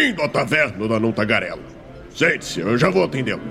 [0.00, 1.60] Bem-vindo à taverna da Não Tagarela.
[2.08, 3.42] Sente-se, eu já vou atendê-lo.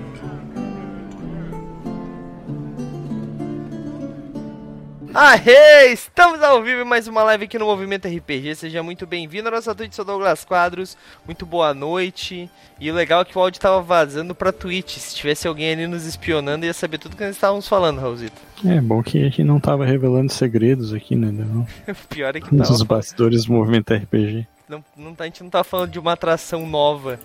[5.14, 5.92] Aê!
[5.92, 8.56] Estamos ao vivo em mais uma live aqui no Movimento RPG.
[8.56, 10.96] Seja muito bem-vindo à nossa Twitch, sou Douglas Quadros.
[11.24, 12.50] Muito boa noite.
[12.80, 14.96] E o legal é que o áudio tava vazando pra Twitch.
[14.96, 18.42] Se tivesse alguém ali nos espionando, ia saber tudo que nós estávamos falando, Raulzito.
[18.66, 21.30] É bom que a gente não tava revelando segredos aqui, né?
[21.30, 21.64] Não.
[22.10, 22.84] pior é que Nos tava.
[22.84, 24.48] bastidores do Movimento RPG.
[24.70, 27.18] Não, não, tá- a gente não tá falando de uma atração nova.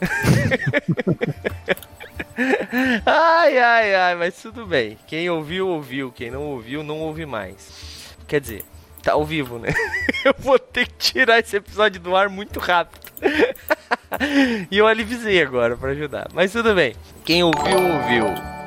[3.06, 4.98] ai, ai, ai, mas tudo bem.
[5.06, 6.10] Quem ouviu, ouviu.
[6.10, 8.16] Quem não ouviu, não ouve mais.
[8.26, 8.64] Quer dizer,
[9.00, 9.68] tá ao vivo, né?
[10.26, 13.12] eu vou ter que tirar esse episódio do ar muito rápido.
[14.68, 16.26] e eu alivisei agora pra ajudar.
[16.34, 16.96] Mas tudo bem.
[17.24, 18.24] Quem ouviu, ouviu.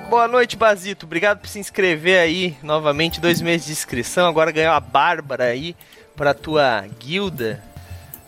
[0.09, 1.05] Boa noite, Basito.
[1.05, 3.20] Obrigado por se inscrever aí novamente.
[3.20, 4.25] Dois meses de inscrição.
[4.25, 5.75] Agora ganhou a Bárbara aí
[6.16, 7.61] pra tua guilda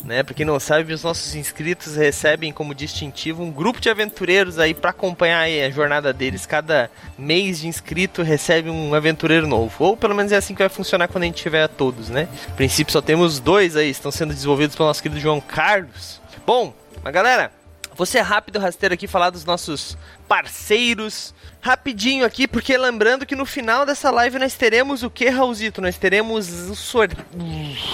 [0.04, 0.22] né?
[0.22, 4.74] Pra quem não sabe, os nossos inscritos recebem como distintivo um grupo de aventureiros aí
[4.74, 6.46] para acompanhar aí a jornada deles.
[6.46, 9.84] Cada mês de inscrito recebe um aventureiro novo.
[9.84, 12.28] Ou pelo menos é assim que vai funcionar quando a gente tiver todos, né?
[12.50, 16.22] A princípio só temos dois aí, estão sendo desenvolvidos pelo nosso querido João Carlos.
[16.46, 17.52] Bom, mas galera,
[17.96, 21.34] vou ser rápido rasteiro aqui falar dos nossos parceiros.
[21.62, 25.82] Rapidinho aqui, porque lembrando que no final dessa live nós teremos o que, Raulzito?
[25.82, 27.10] Nós teremos o sor...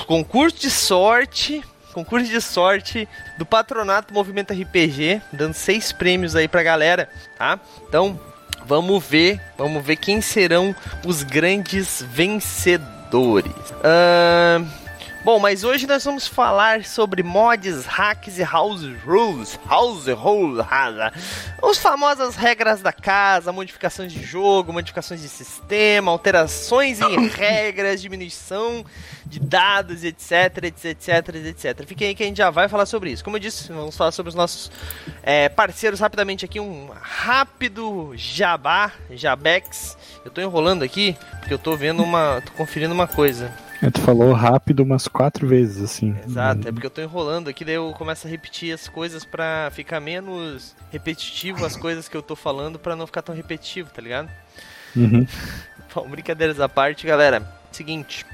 [0.07, 1.63] concurso de sorte
[1.93, 7.59] concurso de sorte do Patronato Movimento RPG, dando seis prêmios aí pra galera, tá?
[7.87, 8.19] Então,
[8.65, 13.53] vamos ver, vamos ver quem serão os grandes vencedores.
[13.83, 14.65] Ahn,
[15.21, 19.59] Bom, mas hoje nós vamos falar sobre mods, hacks e house rules.
[19.67, 20.65] House rules,
[21.61, 28.85] as famosas regras da casa, modificações de jogo, modificações de sistema, alterações em regras, diminuição
[29.25, 31.85] de dados, etc, etc, etc.
[31.85, 33.21] Fiquem aí que a gente já vai falar sobre isso.
[33.21, 34.71] Como eu disse, vamos falar sobre os nossos
[35.21, 36.61] é, parceiros rapidamente aqui.
[36.61, 39.97] Um rápido jabá, jabex.
[40.23, 42.41] Eu tô enrolando aqui porque eu tô vendo uma.
[42.45, 43.53] tô conferindo uma coisa.
[43.81, 46.15] É, tu falou rápido umas quatro vezes, assim.
[46.25, 49.71] Exato, é porque eu tô enrolando aqui, daí eu começo a repetir as coisas pra
[49.73, 54.01] ficar menos repetitivo as coisas que eu tô falando pra não ficar tão repetitivo, tá
[54.01, 54.29] ligado?
[54.95, 55.25] Uhum.
[55.95, 57.41] Bom, brincadeiras à parte, galera.
[57.71, 58.25] Seguinte.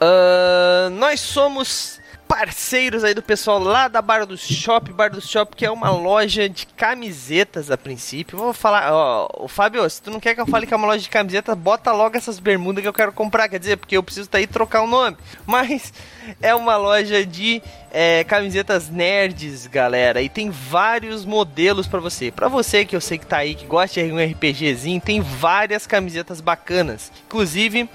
[0.00, 2.00] ahn, nós somos
[2.34, 5.90] parceiros aí do pessoal lá da Bar do Shop, Bar do Shop, que é uma
[5.90, 8.36] loja de camisetas a princípio.
[8.36, 10.88] Vou falar, ó, o Fábio, se tu não quer que eu fale que é uma
[10.88, 14.02] loja de camisetas, bota logo essas bermudas que eu quero comprar, quer dizer, porque eu
[14.02, 15.16] preciso tá aí trocar o nome.
[15.46, 15.92] Mas
[16.42, 17.62] é uma loja de
[17.92, 22.32] é, camisetas nerds, galera, e tem vários modelos pra você.
[22.32, 25.86] Pra você que eu sei que tá aí, que gosta de um RPGzinho, tem várias
[25.86, 27.12] camisetas bacanas.
[27.26, 27.88] Inclusive,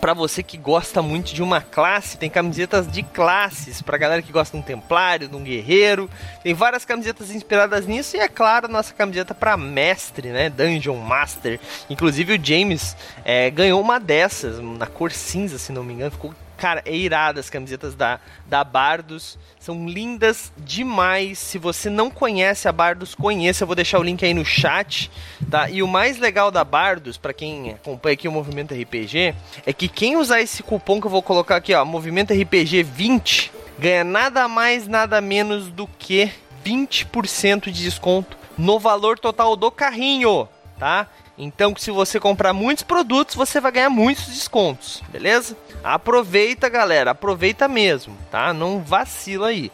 [0.00, 3.80] Pra você que gosta muito de uma classe, tem camisetas de classes.
[3.80, 6.10] Pra galera que gosta de um templário, de um guerreiro.
[6.42, 8.16] Tem várias camisetas inspiradas nisso.
[8.16, 10.50] E é claro, nossa camiseta pra mestre, né?
[10.50, 11.58] Dungeon Master.
[11.88, 16.10] Inclusive o James é, ganhou uma dessas, na cor cinza, se não me engano.
[16.10, 19.38] Ficou Cara, é irada as camisetas da, da Bardos.
[19.58, 21.38] São lindas demais.
[21.38, 23.64] Se você não conhece a Bardos, conheça.
[23.64, 25.10] Eu vou deixar o link aí no chat,
[25.50, 25.68] tá?
[25.68, 29.34] E o mais legal da Bardos, para quem acompanha aqui o Movimento RPG,
[29.66, 33.52] é que quem usar esse cupom que eu vou colocar aqui, ó, Movimento RPG 20,
[33.78, 36.30] ganha nada mais, nada menos do que
[36.64, 40.48] 20% de desconto no valor total do carrinho,
[40.78, 41.08] tá?
[41.36, 45.56] Então, se você comprar muitos produtos, você vai ganhar muitos descontos, beleza?
[45.82, 48.52] Aproveita, galera, aproveita mesmo, tá?
[48.52, 49.70] Não vacila aí.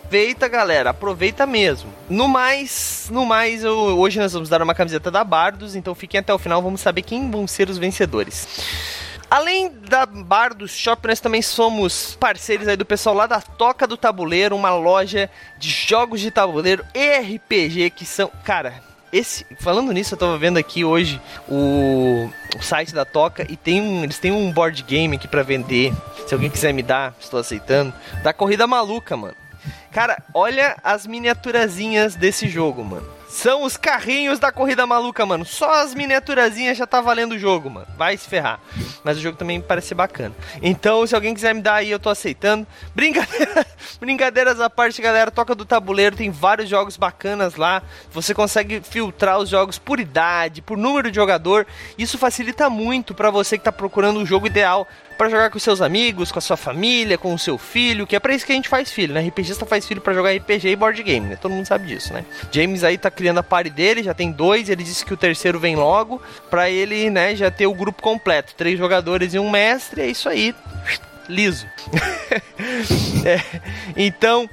[0.00, 1.92] Aproveita, galera, aproveita mesmo.
[2.08, 6.20] No mais, no mais, eu- hoje nós vamos dar uma camiseta da Bardos, então fiquem
[6.20, 8.46] até o final, vamos saber quem vão ser os vencedores.
[9.30, 13.86] Além da Bar do Shop, nós também somos parceiros aí do pessoal lá da Toca
[13.86, 15.28] do Tabuleiro, uma loja
[15.58, 18.82] de jogos de tabuleiro e RPG que são, cara,
[19.12, 23.80] esse, falando nisso, eu tava vendo aqui hoje o, o site da Toca e tem
[23.80, 25.92] um, eles têm um board game aqui pra vender.
[26.26, 27.92] Se alguém quiser me dar, estou aceitando.
[28.22, 29.34] Da Corrida Maluca, mano.
[29.90, 33.17] Cara, olha as miniaturazinhas desse jogo, mano.
[33.28, 35.44] São os carrinhos da corrida maluca, mano.
[35.44, 37.86] Só as miniaturazinhas já tá valendo o jogo, mano.
[37.96, 38.58] Vai se ferrar.
[39.04, 40.34] Mas o jogo também parece ser bacana.
[40.62, 42.66] Então, se alguém quiser me dar aí, eu tô aceitando.
[42.96, 43.66] Brincadeira,
[44.00, 45.30] brincadeiras à parte, galera.
[45.30, 47.82] Toca do tabuleiro, tem vários jogos bacanas lá.
[48.12, 51.66] Você consegue filtrar os jogos por idade, por número de jogador.
[51.98, 54.88] Isso facilita muito pra você que tá procurando o jogo ideal
[55.18, 58.20] para jogar com seus amigos, com a sua família, com o seu filho, que é
[58.20, 59.20] pra isso que a gente faz filho, né?
[59.20, 61.36] RPGista faz filho pra jogar RPG e board game, né?
[61.36, 62.24] Todo mundo sabe disso, né?
[62.52, 65.58] James aí tá criando a party dele, já tem dois, ele disse que o terceiro
[65.58, 70.02] vem logo, pra ele, né, já ter o grupo completo, três jogadores e um mestre,
[70.02, 70.54] é isso aí.
[71.28, 71.66] Liso.
[73.24, 73.40] É,
[73.96, 74.48] então,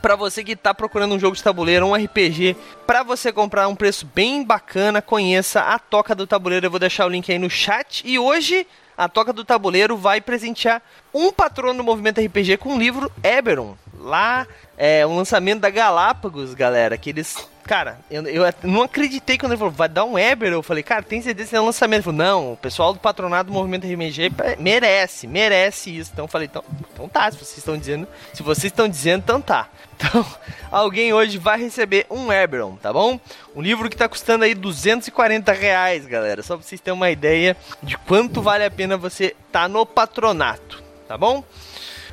[0.00, 2.56] para você que tá procurando um jogo de tabuleiro, um RPG,
[2.86, 6.66] para você comprar um preço bem bacana, conheça a Toca do Tabuleiro.
[6.66, 8.02] Eu vou deixar o link aí no chat.
[8.04, 8.66] E hoje
[9.00, 10.82] a Toca do Tabuleiro vai presentear
[11.14, 13.74] um patrono do movimento RPG com o livro Eberon.
[13.98, 19.52] Lá é um lançamento da Galápagos, galera, que eles Cara, eu, eu não acreditei quando
[19.52, 20.52] ele falou, vai dar um Eber.
[20.52, 21.98] Eu falei, cara, tem certeza que é um lançamento?
[21.98, 26.10] Ele falou, não, o pessoal do patronato do movimento RMG merece, merece isso.
[26.12, 29.40] Então eu falei, então, então tá, se vocês estão dizendo, se vocês estão dizendo, então
[29.40, 29.68] tá.
[30.00, 30.26] Então,
[30.72, 33.20] alguém hoje vai receber um Eberon, tá bom?
[33.54, 36.42] Um livro que tá custando aí 240 reais, galera.
[36.42, 40.82] Só pra vocês terem uma ideia de quanto vale a pena você tá no patronato,
[41.06, 41.44] tá bom?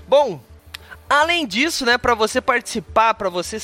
[0.06, 0.38] Bom,
[1.09, 3.57] Além disso, né, para você participar, para você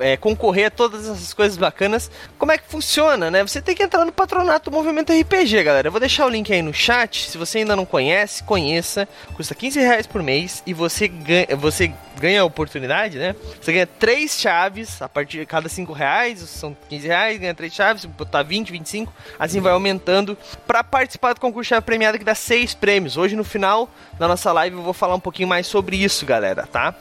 [0.00, 3.42] é, concorrer a todas essas coisas bacanas, como é que funciona, né?
[3.42, 5.86] Você tem que entrar no patronato do Movimento RPG, galera.
[5.86, 7.30] Eu vou deixar o link aí no chat.
[7.30, 9.08] Se você ainda não conhece, conheça.
[9.34, 13.36] Custa 15 reais por mês e você ganha, você ganha a oportunidade, né?
[13.60, 17.72] Você ganha três chaves a partir de cada 5 reais, são 15 reais, ganha três
[17.72, 20.36] chaves, botar 20, 25, assim vai aumentando.
[20.66, 23.16] Para participar do concurso chave premiada que dá seis prêmios.
[23.16, 23.88] Hoje no final
[24.18, 26.94] da nossa live eu vou falar um pouquinho mais sobre isso, galera tá?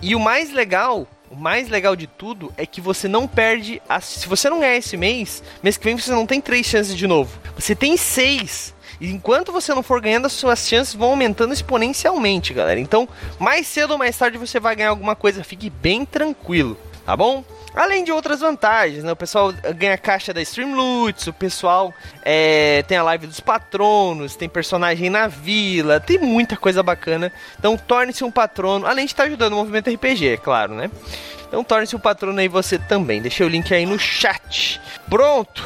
[0.00, 3.82] E o mais legal, o mais legal de tudo é que você não perde.
[3.88, 6.96] A, se você não ganhar esse mês, mês que vem você não tem três chances
[6.96, 7.38] de novo.
[7.56, 8.74] Você tem seis.
[9.00, 12.80] E enquanto você não for ganhando, as suas chances vão aumentando exponencialmente, galera.
[12.80, 15.44] Então, mais cedo ou mais tarde você vai ganhar alguma coisa.
[15.44, 17.44] Fique bem tranquilo, tá bom?
[17.74, 19.12] Além de outras vantagens, né?
[19.12, 24.48] O pessoal ganha caixa da Streamloots, o pessoal é, tem a live dos patronos, tem
[24.48, 27.32] personagem na vila, tem muita coisa bacana.
[27.58, 30.90] Então torne-se um patrono, além de estar ajudando o movimento RPG, é claro, né?
[31.46, 33.22] Então torne-se um patrono aí você também.
[33.22, 34.80] Deixei o link aí no chat.
[35.08, 35.64] Pronto!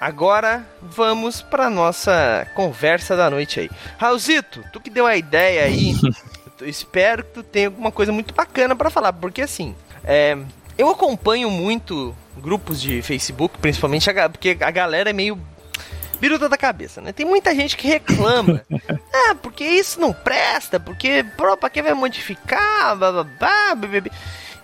[0.00, 3.70] Agora vamos para nossa conversa da noite aí.
[3.96, 5.94] Raulzito, tu que deu a ideia aí,
[6.62, 9.74] espero que tu tenha alguma coisa muito bacana para falar, porque assim,
[10.04, 10.36] é,
[10.76, 15.38] eu acompanho muito grupos de Facebook, principalmente a, porque a galera é meio
[16.20, 17.12] biruta da cabeça, né?
[17.12, 18.64] Tem muita gente que reclama.
[19.12, 24.00] ah, porque isso não presta, porque, pô, pra que vai modificar, blá, blá, blá, blá,
[24.00, 24.12] blá.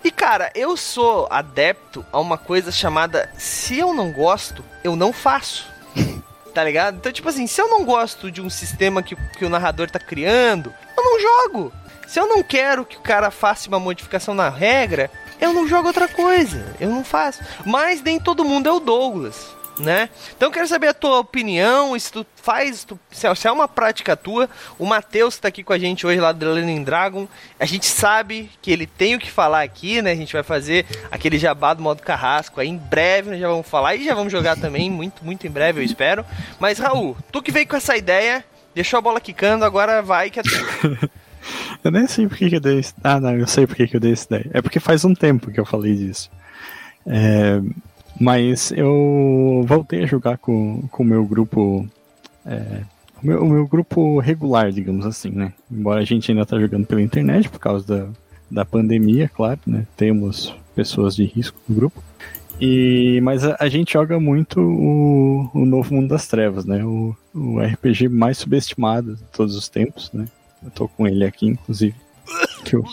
[0.03, 5.13] E cara, eu sou adepto a uma coisa chamada se eu não gosto, eu não
[5.13, 5.69] faço.
[6.53, 6.97] tá ligado?
[6.97, 9.99] Então, tipo assim, se eu não gosto de um sistema que, que o narrador tá
[9.99, 11.71] criando, eu não jogo.
[12.07, 15.09] Se eu não quero que o cara faça uma modificação na regra,
[15.41, 17.43] eu não jogo outra coisa, eu não faço.
[17.65, 19.59] Mas nem todo mundo é o Douglas.
[19.79, 20.09] Né?
[20.37, 24.47] Então quero saber a tua opinião, se tu faz, tu, se é uma prática tua.
[24.77, 27.27] O Matheus está aqui com a gente hoje lá do Lenin Dragon.
[27.59, 30.11] A gente sabe que ele tem o que falar aqui, né?
[30.11, 33.67] A gente vai fazer aquele jabá do modo carrasco aí em breve, nós já vamos
[33.67, 36.23] falar e já vamos jogar também, muito, muito em breve, eu espero.
[36.59, 38.45] Mas Raul, tu que veio com essa ideia,
[38.75, 41.09] deixou a bola quicando, agora vai que é tu.
[41.83, 42.93] Eu nem sei porque que eu dei isso.
[43.03, 44.45] Ah, não, eu sei porque que eu dei isso daí.
[44.53, 46.29] É porque faz um tempo que eu falei disso.
[47.05, 47.59] É,
[48.19, 51.87] mas eu voltei a jogar com o meu grupo.
[52.45, 52.81] É,
[53.21, 55.53] o, meu, meu grupo regular, digamos assim, né?
[55.71, 58.09] Embora a gente ainda tá jogando pela internet por causa da,
[58.49, 59.87] da pandemia, claro, né?
[59.97, 62.03] Temos pessoas de risco no grupo.
[62.59, 66.85] E, mas a, a, gente joga muito o, o Novo Mundo das Trevas, né?
[66.85, 70.27] O, o RPG mais subestimado de todos os tempos, né?
[70.63, 71.95] Eu tô com ele aqui, inclusive.
[72.63, 72.83] Que o,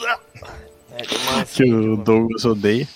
[0.92, 2.88] é, que o Douglas odeia.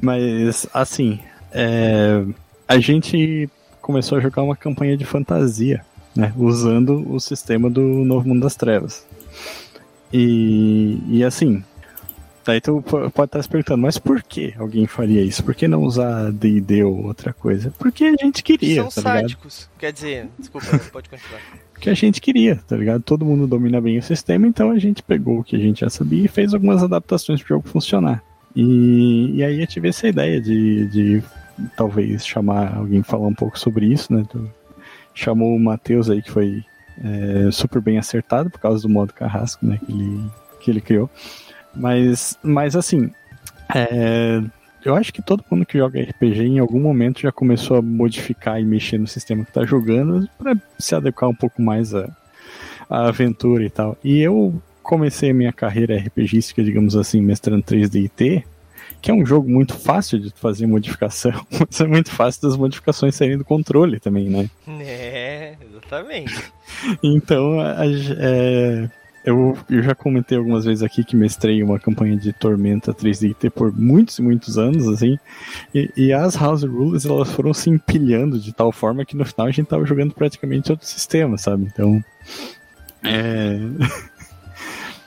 [0.00, 1.20] Mas, assim,
[1.52, 2.24] é,
[2.66, 3.48] a gente
[3.80, 6.32] começou a jogar uma campanha de fantasia, né?
[6.36, 9.06] Usando o sistema do Novo Mundo das Trevas.
[10.12, 11.62] E, e assim,
[12.44, 15.42] daí tu pode estar se perguntando, mas por que alguém faria isso?
[15.44, 17.72] Por que não usar D&D ou outra coisa?
[17.78, 19.60] Porque a gente queria, São tá sádicos.
[19.60, 19.78] Ligado?
[19.78, 21.40] Quer dizer, desculpa, pode continuar
[21.80, 23.02] que a gente queria, tá ligado?
[23.02, 25.90] Todo mundo domina bem o sistema, então a gente pegou o que a gente já
[25.90, 28.22] sabia e fez algumas adaptações para o jogo funcionar.
[28.54, 31.22] E, e aí eu tive essa ideia de, de
[31.76, 34.24] talvez chamar alguém falar um pouco sobre isso, né?
[35.14, 36.64] Chamou o Matheus aí, que foi
[37.02, 39.78] é, super bem acertado por causa do modo carrasco, né?
[39.84, 40.30] Que ele,
[40.60, 41.10] que ele criou.
[41.74, 43.10] Mas, mas assim,
[43.74, 44.42] é,
[44.86, 48.60] eu acho que todo mundo que joga RPG em algum momento já começou a modificar
[48.60, 52.08] e mexer no sistema que tá jogando para se adequar um pouco mais à,
[52.88, 53.98] à aventura e tal.
[54.04, 58.44] E eu comecei a minha carreira RPGística, digamos assim, mestrando 3D e T,
[59.02, 63.16] que é um jogo muito fácil de fazer modificação, mas é muito fácil das modificações
[63.16, 64.48] saírem do controle também, né?
[64.68, 66.52] É, exatamente.
[67.02, 67.84] então, a,
[68.18, 68.88] é,
[69.26, 73.76] eu, eu já comentei algumas vezes aqui que mestrei uma campanha de Tormenta 3DT por
[73.76, 75.18] muitos e muitos anos, assim,
[75.74, 79.48] e, e, as House Rules elas foram se empilhando de tal forma que no final
[79.48, 81.64] a gente tava jogando praticamente outro sistema, sabe?
[81.64, 82.02] Então.
[83.02, 83.58] É.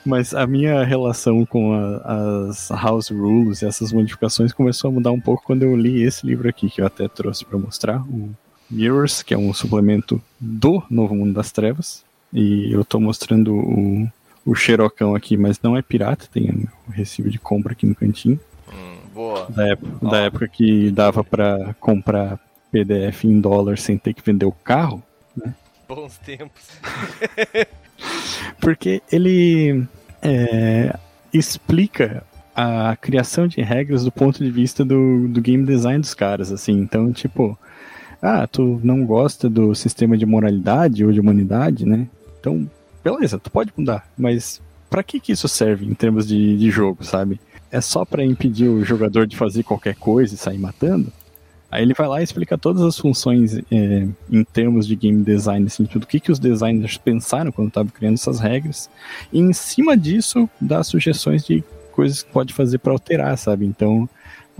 [0.06, 5.12] Mas a minha relação com a, as house rules e essas modificações começou a mudar
[5.12, 8.34] um pouco quando eu li esse livro aqui, que eu até trouxe para mostrar, o
[8.70, 12.04] Mirrors, que é um suplemento do Novo Mundo das Trevas.
[12.34, 14.08] E eu estou mostrando o,
[14.46, 18.40] o xerocão aqui, mas não é pirata, tem o recibo de compra aqui no cantinho.
[18.72, 19.48] Hum, boa.
[19.50, 22.40] Da época, da época que dava para comprar
[22.72, 25.02] PDF em dólar sem ter que vender o carro.
[25.36, 25.54] Né?
[25.88, 26.62] Bons tempos.
[28.62, 29.84] Porque ele
[30.22, 30.98] é,
[31.34, 32.24] explica
[32.56, 36.74] a criação de regras do ponto de vista do, do game design dos caras, assim.
[36.74, 37.58] Então, tipo,
[38.22, 42.08] ah, tu não gosta do sistema de moralidade ou de humanidade, né?
[42.40, 42.70] Então,
[43.04, 47.04] beleza, tu pode mudar, mas para que que isso serve em termos de, de jogo,
[47.04, 47.40] sabe?
[47.72, 51.12] É só para impedir o jogador de fazer qualquer coisa e sair matando?
[51.72, 55.68] Aí ele vai lá e explica todas as funções é, em termos de game design,
[55.68, 58.90] assim, tudo o que, que os designers pensaram quando estavam criando essas regras,
[59.32, 63.66] e em cima disso dá sugestões de coisas que pode fazer para alterar, sabe?
[63.66, 64.10] Então,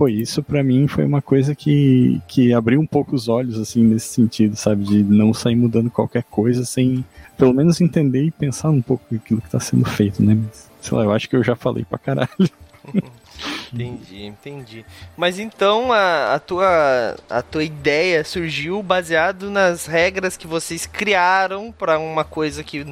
[0.00, 3.84] pô, isso para mim foi uma coisa que, que abriu um pouco os olhos, assim,
[3.84, 4.82] nesse sentido, sabe?
[4.82, 7.04] De não sair mudando qualquer coisa sem
[7.36, 10.38] pelo menos entender e pensar um pouco aquilo que tá sendo feito, né?
[10.42, 12.30] Mas, sei lá, eu acho que eu já falei pra caralho.
[13.72, 14.84] Entendi, entendi.
[15.16, 21.72] Mas então a, a, tua, a tua ideia surgiu baseado nas regras que vocês criaram
[21.72, 22.84] para uma coisa que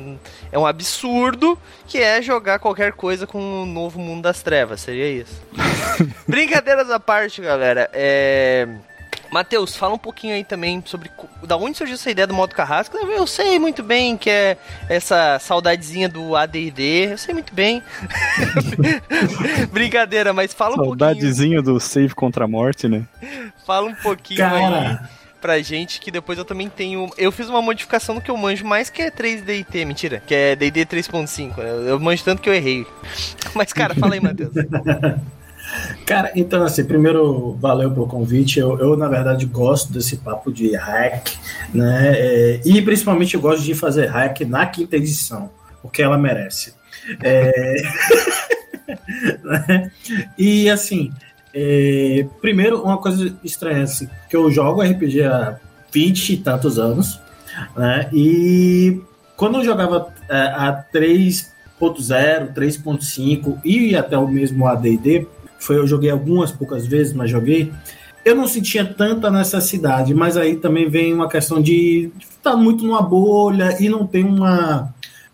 [0.53, 5.11] é um absurdo, que é jogar qualquer coisa com o novo mundo das trevas, seria
[5.11, 5.43] isso?
[6.27, 7.91] Brincadeiras à parte, galera.
[7.93, 8.69] É
[9.31, 11.11] Matheus, fala um pouquinho aí também sobre
[11.43, 12.97] da onde surgiu essa ideia do modo carrasco.
[12.97, 14.57] Eu sei muito bem que é
[14.89, 17.83] essa saudadezinha do AD&D, eu sei muito bem.
[19.71, 20.99] Brincadeira, mas fala um pouquinho.
[20.99, 23.05] Saudadezinha do save contra a morte, né?
[23.67, 25.01] Fala um pouquinho Cara.
[25.03, 27.09] aí pra gente que depois eu também tenho.
[27.17, 30.57] Eu fiz uma modificação no que eu manjo mais que é 3DT, mentira, que é
[30.57, 31.59] DD 3.5.
[31.59, 32.87] Eu manjo tanto que eu errei.
[33.55, 34.53] Mas, cara, fala aí, Matheus.
[36.07, 38.59] Cara, então assim, primeiro valeu pelo convite.
[38.59, 41.29] Eu, eu, na verdade gosto desse papo de hack,
[41.75, 42.15] né?
[42.17, 45.51] É, e principalmente eu gosto de fazer hack na quinta edição,
[45.83, 46.75] porque ela merece.
[47.23, 47.75] É...
[50.39, 51.13] e assim,
[51.55, 52.27] é...
[52.41, 55.59] primeiro uma coisa estranha assim, que eu jogo RPG há
[55.93, 57.21] 20 e tantos anos,
[57.77, 58.09] né?
[58.13, 59.01] E
[59.37, 65.27] quando eu jogava é, a 3.0, 3.5 e até o mesmo AD&D,
[65.59, 67.73] foi eu joguei algumas poucas vezes, mas joguei.
[68.25, 72.85] Eu não sentia tanta necessidade, mas aí também vem uma questão de estar tá muito
[72.85, 74.93] numa bolha e não tem uma,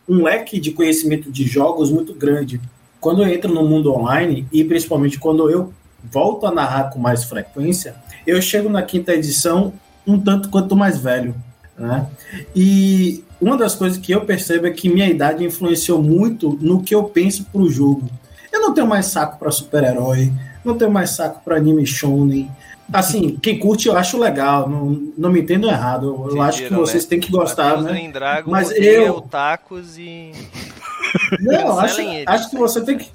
[0.08, 2.60] um leque de conhecimento de jogos muito grande.
[3.00, 5.72] Quando eu entro no mundo online, e principalmente quando eu
[6.10, 9.72] volto a narrar com mais frequência, eu chego na quinta edição
[10.06, 11.34] um tanto quanto mais velho.
[11.76, 12.06] Né?
[12.54, 16.94] E uma das coisas que eu percebo é que minha idade influenciou muito no que
[16.94, 18.08] eu penso para o jogo.
[18.54, 20.32] Eu não tenho mais saco para super-herói,
[20.64, 22.48] não tenho mais saco para anime shonen.
[22.92, 26.28] Assim, quem curte eu acho legal, não, não me entendo errado.
[26.30, 27.10] Eu acho que vocês né?
[27.10, 28.08] têm que gostar, né?
[28.12, 30.30] Dragon, Mas eu tacos e
[31.40, 33.10] Não, acho, acho que você tem que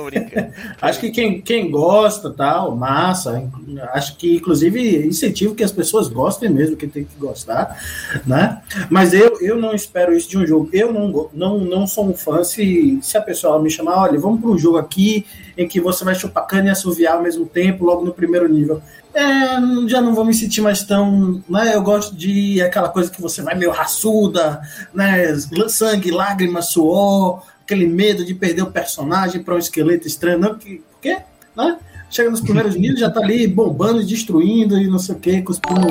[0.00, 0.52] Tô brincando.
[0.80, 3.50] Acho que quem, quem gosta, tal, massa.
[3.92, 7.78] Acho que, inclusive, incentivo que as pessoas gostem mesmo, que tem que gostar,
[8.26, 8.62] né?
[8.88, 10.70] Mas eu, eu não espero isso de um jogo.
[10.72, 14.40] Eu não, não, não sou um fã se, se a pessoa me chamar, olha, vamos
[14.40, 15.26] para um jogo aqui
[15.56, 18.80] em que você vai chupar cana e assoviar ao mesmo tempo, logo no primeiro nível.
[19.12, 21.42] É, já não vou me sentir mais tão.
[21.48, 24.60] Né, eu gosto de aquela coisa que você vai meio raçuda,
[24.94, 25.34] né?
[25.68, 30.82] Sangue, lágrimas, suor aquele medo de perder o personagem para um esqueleto estranho, não, porque,
[30.92, 31.18] porque
[31.56, 31.78] né?
[32.10, 35.86] Chega nos primeiros níveis, já tá ali bombando, destruindo e não sei o que, cuspindo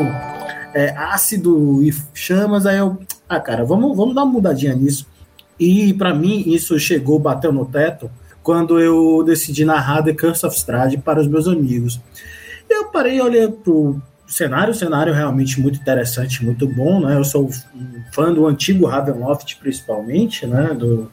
[0.74, 2.66] é, ácido e chamas.
[2.66, 5.08] Aí eu, ah, cara, vamos, vamos dar uma mudadinha nisso.
[5.58, 8.12] E para mim, isso chegou, bateu no teto,
[8.44, 12.02] quando eu decidi narrar The Curse of Strahd para os meus amigos.
[12.70, 17.16] Eu parei, olhei pro cenário, cenário realmente muito interessante, muito bom, né?
[17.16, 17.50] Eu sou
[18.12, 20.74] fã do antigo Ravenloft, principalmente, né?
[20.74, 21.10] Do,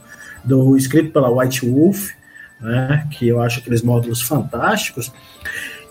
[0.46, 2.10] do escrito pela White Wolf,
[2.60, 5.12] né, que eu acho aqueles módulos fantásticos.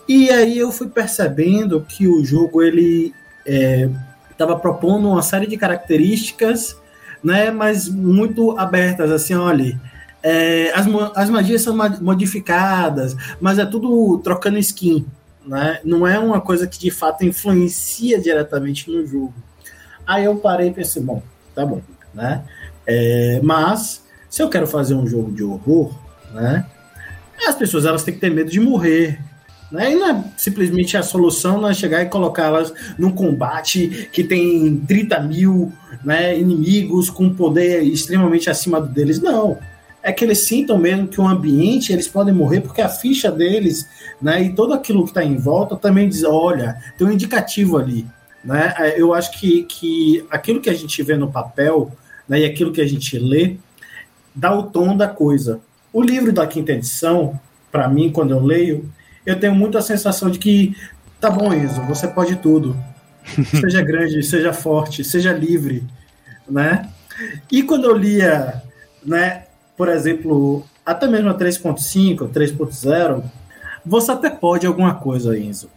[0.08, 5.56] E aí eu fui percebendo que o jogo ele estava é, propondo uma série de
[5.56, 6.76] características,
[7.22, 9.78] né, mas muito abertas, assim, olha,
[10.22, 15.06] é, as, as magias são modificadas, mas é tudo trocando skin,
[15.46, 15.80] né?
[15.84, 19.34] Não é uma coisa que de fato influencia diretamente no jogo.
[20.04, 21.22] Aí eu parei e pensei, bom,
[21.54, 21.80] tá bom,
[22.12, 22.42] né?
[22.84, 24.05] É, mas
[24.36, 25.94] se eu quero fazer um jogo de horror,
[26.34, 26.66] né?
[27.48, 29.18] As pessoas elas têm que ter medo de morrer.
[29.72, 29.92] Né?
[29.92, 34.76] E não é simplesmente a solução não é chegar e colocá-las num combate que tem
[34.80, 35.72] 30 mil
[36.04, 39.22] né, inimigos com poder extremamente acima deles.
[39.22, 39.58] Não.
[40.02, 43.88] é que eles sintam mesmo que o ambiente eles podem morrer porque a ficha deles,
[44.20, 48.06] né, e todo aquilo que está em volta também diz, olha, tem um indicativo ali,
[48.44, 48.74] né?
[48.98, 51.90] Eu acho que, que aquilo que a gente vê no papel,
[52.28, 53.56] né, e aquilo que a gente lê,
[54.36, 55.60] dá o tom da coisa.
[55.92, 57.40] O livro da quinta edição,
[57.72, 58.88] para mim, quando eu leio,
[59.24, 60.76] eu tenho muito a sensação de que
[61.18, 62.76] tá bom, Enzo, você pode tudo.
[63.60, 65.82] seja grande, seja forte, seja livre,
[66.48, 66.88] né?
[67.50, 68.62] E quando eu lia,
[69.04, 69.44] né,
[69.76, 73.24] por exemplo, até mesmo a 3.5, 3.0,
[73.84, 75.70] você até pode alguma coisa, Enzo.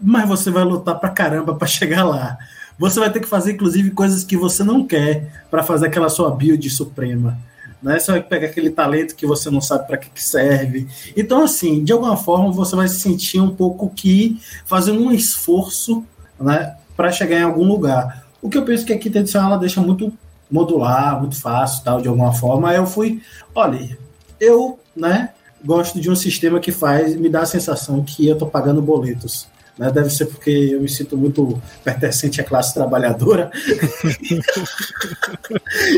[0.00, 2.38] Mas você vai lutar pra caramba para chegar lá.
[2.78, 6.30] Você vai ter que fazer, inclusive, coisas que você não quer para fazer aquela sua
[6.30, 7.38] build suprema.
[7.82, 7.98] Né?
[7.98, 10.86] Você vai pegar aquele talento que você não sabe para que, que serve.
[11.16, 16.04] Então, assim, de alguma forma, você vai se sentir um pouco que fazendo um esforço
[16.38, 18.26] né, para chegar em algum lugar.
[18.42, 20.12] O que eu penso que a quinta edição ela deixa muito
[20.50, 22.74] modular, muito fácil, tal, de alguma forma.
[22.74, 23.22] Eu fui,
[23.54, 23.98] olha,
[24.38, 25.30] eu, né,
[25.64, 29.46] gosto de um sistema que faz, me dá a sensação que eu estou pagando boletos.
[29.80, 29.90] Né?
[29.90, 33.50] Deve ser porque eu me sinto muito pertencente à classe trabalhadora.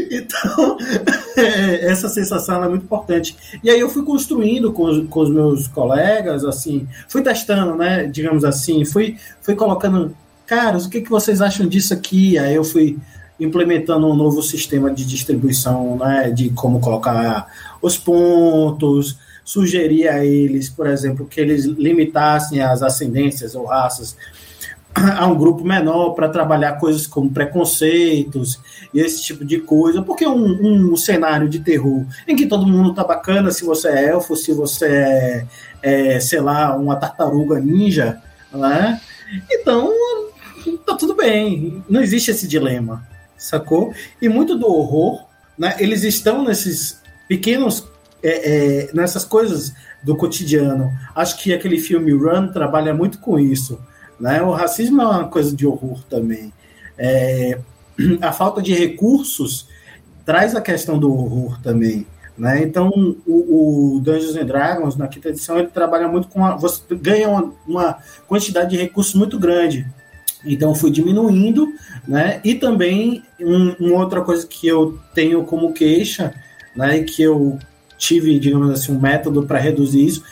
[0.09, 0.79] então,
[1.37, 3.37] é, essa sensação é muito importante.
[3.61, 8.05] E aí eu fui construindo com os, com os meus colegas, assim, fui testando, né,
[8.05, 12.39] digamos assim, fui, fui colocando, caras, o que, que vocês acham disso aqui?
[12.39, 12.97] Aí eu fui
[13.41, 17.49] implementando um novo sistema de distribuição, né, de como colocar
[17.83, 24.17] os pontos, sugerir a eles, por exemplo, que eles limitassem as ascendências ou raças
[24.95, 28.61] a um grupo menor para trabalhar coisas como preconceitos
[28.93, 32.93] e esse tipo de coisa, porque um, um cenário de terror em que todo mundo
[32.93, 35.47] tá bacana, se você é elfo, se você é,
[35.83, 38.21] é sei lá, uma tartaruga ninja,
[38.53, 39.01] né?
[39.51, 39.91] Então,
[40.85, 43.11] tá tudo bem, não existe esse dilema
[43.43, 43.93] sacou?
[44.21, 45.27] E muito do horror,
[45.59, 47.85] né, eles estão nesses pequenos,
[48.23, 50.93] é, é, nessas coisas do cotidiano.
[51.15, 53.81] Acho que aquele filme Run trabalha muito com isso.
[54.19, 54.43] Né?
[54.43, 56.53] O racismo é uma coisa de horror também.
[56.97, 57.59] É,
[58.21, 59.69] a falta de recursos
[60.25, 62.07] traz a questão do horror também.
[62.37, 62.63] Né?
[62.63, 62.91] Então,
[63.27, 66.45] o, o, Dungeons and Dragons, na quinta edição, ele trabalha muito com.
[66.45, 69.87] A, você ganha uma, uma quantidade de recursos muito grande.
[70.45, 71.73] Então, fui diminuindo
[72.07, 72.41] né?
[72.45, 76.35] E também um, uma outra coisa que eu tenho como queixa,
[76.75, 77.59] né, que eu
[78.03, 80.25] tive, digamos assim, um método para reduzir isso,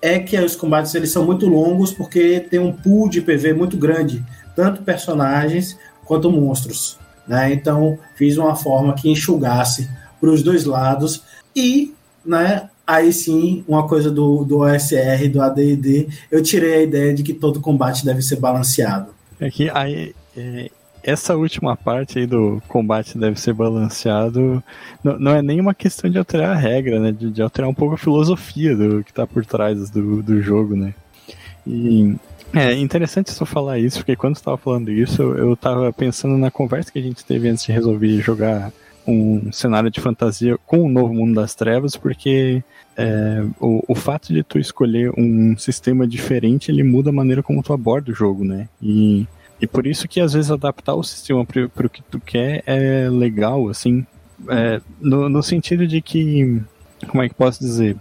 [0.00, 3.76] é que os combates eles são muito longos porque tem um pool de PV muito
[3.76, 4.24] grande,
[4.56, 6.98] tanto personagens quanto monstros.
[7.26, 7.52] Né?
[7.52, 11.22] Então, fiz uma forma que enxugasse para os dois lados
[11.54, 11.92] e,
[12.24, 17.22] né, aí sim, uma coisa do, do OSR, do AD&D, eu tirei a ideia de
[17.22, 19.08] que todo combate deve ser balanceado.
[19.38, 20.70] É que aí, é,
[21.08, 24.62] essa última parte aí do combate deve ser balanceado
[25.02, 27.12] não, não é nem uma questão de alterar a regra, né?
[27.12, 30.76] De, de alterar um pouco a filosofia do que está por trás do, do jogo,
[30.76, 30.94] né?
[31.66, 32.14] E
[32.52, 36.92] é interessante só falar isso, porque quando estava falando isso, eu estava pensando na conversa
[36.92, 38.72] que a gente teve antes de resolver jogar
[39.06, 42.62] um cenário de fantasia com o novo mundo das trevas, porque
[42.96, 47.62] é, o, o fato de tu escolher um sistema diferente, ele muda a maneira como
[47.62, 48.68] tu aborda o jogo, né?
[48.82, 49.26] E
[49.60, 53.08] e por isso que às vezes adaptar o sistema para o que tu quer é
[53.10, 54.06] legal, assim,
[54.48, 56.60] é, no, no sentido de que,
[57.08, 57.96] como é que posso dizer?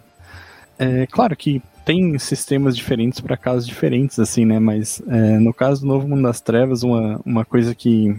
[0.77, 4.59] É claro que tem sistemas diferentes para casos diferentes, assim, né?
[4.59, 8.15] Mas é, no caso do Novo Mundo das Trevas, uma, uma coisa que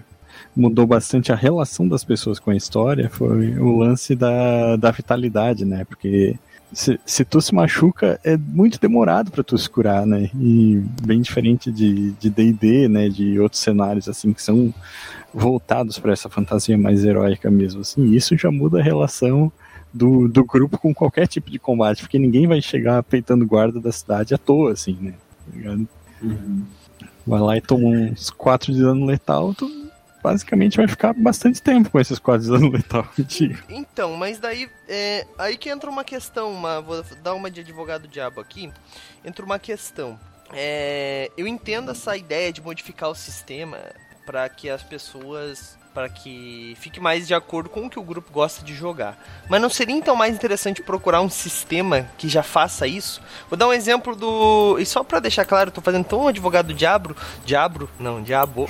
[0.57, 5.65] mudou bastante a relação das pessoas com a história foi o lance da, da vitalidade,
[5.65, 5.85] né?
[5.85, 6.37] Porque
[6.73, 10.31] se, se tu se machuca, é muito demorado para tu se curar, né?
[10.39, 13.09] E bem diferente de D&D, né?
[13.09, 14.73] De outros cenários, assim, que são
[15.33, 18.13] voltados para essa fantasia mais heróica mesmo, assim.
[18.13, 19.51] Isso já muda a relação
[19.93, 23.93] do, do grupo com qualquer tipo de combate, porque ninguém vai chegar peitando guarda da
[23.93, 25.15] cidade à toa, assim, né?
[25.63, 25.71] Tá
[26.23, 26.63] uhum.
[27.27, 29.78] Vai lá e toma uns 4 de dano letal, tu
[30.29, 33.59] basicamente vai ficar bastante tempo com esses quadros dano letal contigo.
[33.69, 38.07] Então, mas daí é, aí que entra uma questão, uma, vou dar uma de advogado
[38.07, 38.71] diabo aqui,
[39.25, 40.21] entra uma questão.
[40.53, 43.79] É, eu entendo essa ideia de modificar o sistema
[44.27, 48.31] para que as pessoas para que fique mais de acordo com o que o grupo
[48.31, 49.19] gosta de jogar.
[49.49, 53.21] Mas não seria então mais interessante procurar um sistema que já faça isso?
[53.51, 54.79] Vou dar um exemplo do.
[54.79, 57.17] E só para deixar claro, eu tô fazendo tão advogado diabo.
[57.45, 57.91] Diabro?
[57.99, 58.69] Não, diabo.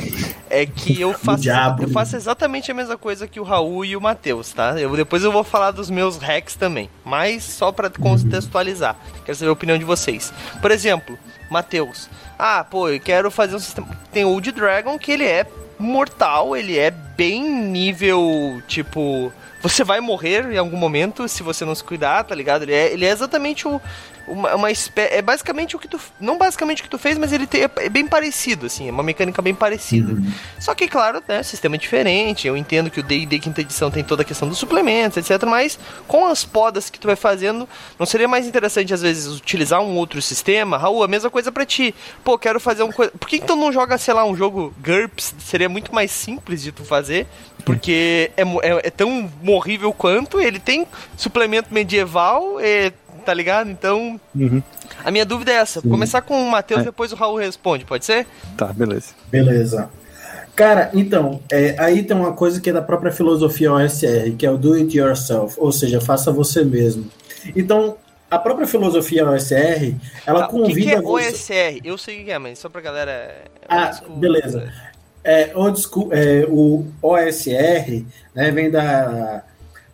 [0.48, 1.44] É que eu faço.
[1.82, 4.80] eu faço exatamente a mesma coisa que o Raul e o Matheus, tá?
[4.80, 6.88] Eu, depois eu vou falar dos meus hacks também.
[7.04, 8.96] Mas só para contextualizar.
[9.26, 10.32] Quero saber a opinião de vocês.
[10.62, 11.18] Por exemplo,
[11.50, 13.88] Matheus, ah, pô, eu quero fazer um sistema.
[14.10, 15.46] Tem o Old Dragon que ele é
[15.78, 19.32] mortal, ele é bem nível, tipo.
[19.60, 22.62] Você vai morrer em algum momento se você não se cuidar, tá ligado?
[22.62, 23.80] Ele é, ele é exatamente o,
[24.30, 25.14] uma, uma espécie.
[25.14, 26.00] É basicamente o que tu.
[26.20, 28.88] Não basicamente o que tu fez, mas ele tem, é bem parecido, assim.
[28.88, 30.12] É uma mecânica bem parecida.
[30.12, 30.32] Uhum.
[30.58, 32.46] Só que, claro, né, sistema é diferente.
[32.46, 35.44] Eu entendo que o DD quinta edição tem toda a questão dos suplementos, etc.
[35.46, 39.80] Mas com as podas que tu vai fazendo, não seria mais interessante, às vezes, utilizar
[39.80, 40.78] um outro sistema?
[40.78, 41.94] Raul, a mesma coisa para ti.
[42.24, 43.12] Pô, quero fazer um coisa.
[43.18, 45.34] Por que, tu não joga, sei lá, um jogo GURPS?
[45.38, 47.26] Seria muito mais simples de tu fazer.
[47.64, 50.40] Porque é, é, é tão morrível quanto.
[50.40, 50.86] Ele tem
[51.16, 52.58] suplemento medieval.
[52.60, 52.92] É,
[53.28, 53.68] tá ligado?
[53.68, 54.62] Então, uhum.
[55.04, 55.82] a minha dúvida é essa.
[55.82, 56.84] Vou começar com o Matheus, é.
[56.84, 58.26] depois o Raul responde, pode ser?
[58.56, 59.08] Tá, beleza.
[59.30, 59.90] Beleza.
[60.56, 64.50] Cara, então, é, aí tem uma coisa que é da própria filosofia OSR, que é
[64.50, 67.04] o do it yourself, ou seja, faça você mesmo.
[67.54, 67.98] Então,
[68.30, 69.94] a própria filosofia OSR,
[70.26, 70.72] ela ah, convida.
[70.72, 71.28] O que, que é você...
[71.28, 71.80] OSR?
[71.84, 73.12] Eu sei o que é, mas só pra galera.
[73.12, 74.72] É ah, school, beleza.
[75.22, 79.44] É, old school, é, o OSR né, vem da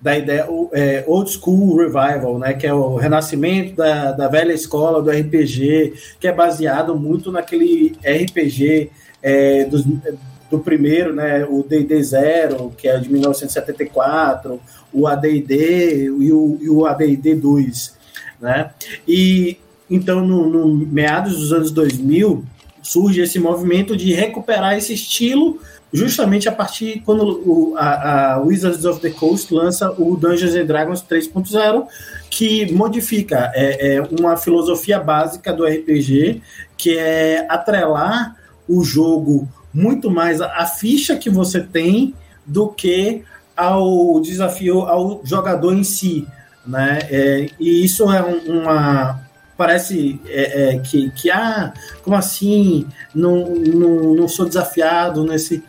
[0.05, 5.01] da ideia é, old school revival, né, que é o renascimento da, da velha escola
[5.01, 8.91] do RPG, que é baseado muito naquele RPG
[9.23, 9.83] é, do,
[10.51, 14.61] do primeiro, né, o D&D Zero, que é de 1974,
[14.93, 17.97] o AD&D e o, e o AD&D 2,
[18.43, 18.73] né,
[19.09, 19.57] e
[19.89, 22.45] então no, no meados dos anos 2000
[22.83, 25.59] surge esse movimento de recuperar esse estilo
[25.95, 30.67] justamente a partir quando o, a, a, Wizards of the Coast lança o Dungeons and
[30.67, 31.87] Dragons 3.0,
[32.29, 36.43] que modifica é, é, uma filosofia básica do RPG,
[36.77, 38.35] que é atrelar
[38.69, 42.13] o jogo muito mais à ficha que você tem
[42.45, 43.23] do que
[43.57, 46.27] ao desafio ao jogador em si,
[46.67, 46.99] né?
[47.09, 49.24] É, e isso é uma
[49.57, 55.63] parece é, é, que, que ah, como assim não, não, não sou desafiado nesse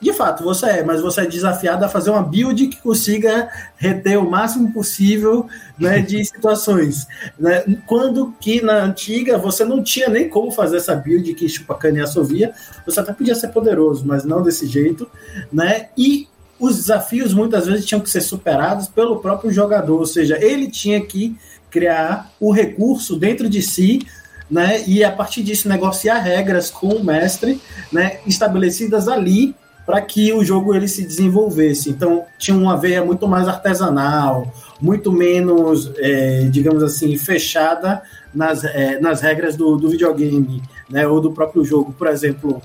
[0.00, 4.16] de fato, você é, mas você é desafiado a fazer uma build que consiga reter
[4.16, 7.06] o máximo possível né, de situações.
[7.38, 7.64] Né?
[7.84, 11.98] Quando que na antiga você não tinha nem como fazer essa build que chupa cana
[11.98, 12.52] e assovia,
[12.86, 15.10] você até podia ser poderoso, mas não desse jeito.
[15.52, 15.88] Né?
[15.96, 16.28] E
[16.60, 21.04] os desafios muitas vezes tinham que ser superados pelo próprio jogador, ou seja, ele tinha
[21.04, 21.36] que
[21.70, 24.06] criar o recurso dentro de si
[24.50, 27.60] né, e a partir disso negociar regras com o mestre,
[27.92, 29.54] né, estabelecidas ali
[29.84, 31.90] para que o jogo ele se desenvolvesse.
[31.90, 38.02] Então tinha uma veia muito mais artesanal, muito menos, é, digamos assim, fechada
[38.34, 41.92] nas, é, nas regras do, do videogame, né, ou do próprio jogo.
[41.92, 42.60] Por exemplo,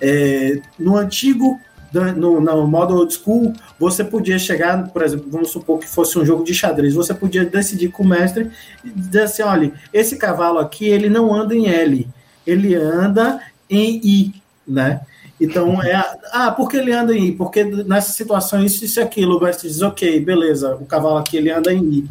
[0.00, 1.58] é, no antigo
[1.92, 6.24] no, no, modo old school, você podia chegar, por exemplo, vamos supor que fosse um
[6.24, 8.50] jogo de xadrez, você podia decidir com o mestre
[8.84, 12.06] e dizer assim, olha, esse cavalo aqui, ele não anda em L,
[12.46, 14.34] ele anda em I,
[14.66, 15.00] né?
[15.40, 15.94] Então, é.
[16.32, 17.32] Ah, porque ele anda em I?
[17.32, 19.38] Porque nessa situação, isso, e aquilo.
[19.38, 22.08] O mestre diz, ok, beleza, o cavalo aqui ele anda em I.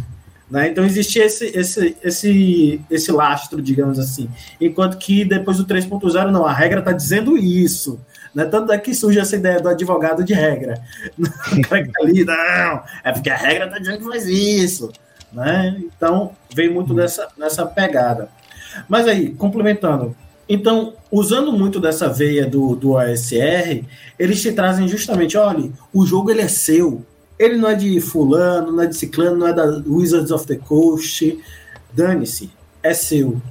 [0.49, 0.69] Né?
[0.69, 4.29] Então, existe esse, esse, esse, esse lastro, digamos assim.
[4.61, 7.99] Enquanto que depois do 3.0, não, a regra está dizendo isso.
[8.37, 8.45] Né?
[8.45, 10.79] Tanto é que surge essa ideia do advogado de regra.
[11.99, 14.91] ali, não, é porque a regra está dizendo que faz isso.
[15.33, 15.75] Né?
[15.79, 18.29] Então, vem muito nessa, nessa pegada.
[18.87, 20.15] Mas aí, complementando,
[20.47, 23.83] então, usando muito dessa veia do, do ASR,
[24.19, 27.03] eles te trazem justamente, olha, o jogo ele é seu.
[27.39, 30.57] Ele não é de fulano, não é de ciclano, não é da Wizards of the
[30.57, 31.39] Coast.
[31.91, 32.51] Dane-se,
[32.83, 33.41] é seu.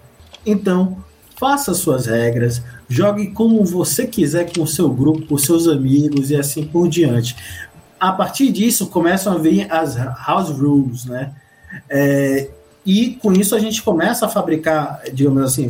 [0.47, 1.05] Então,
[1.37, 6.37] faça suas regras, jogue como você quiser com o seu grupo, com seus amigos e
[6.37, 7.37] assim por diante.
[7.99, 11.33] A partir disso, começam a vir as house rules, né?
[11.89, 12.51] É,
[12.85, 15.69] e com isso a gente começa a fabricar, digamos assim,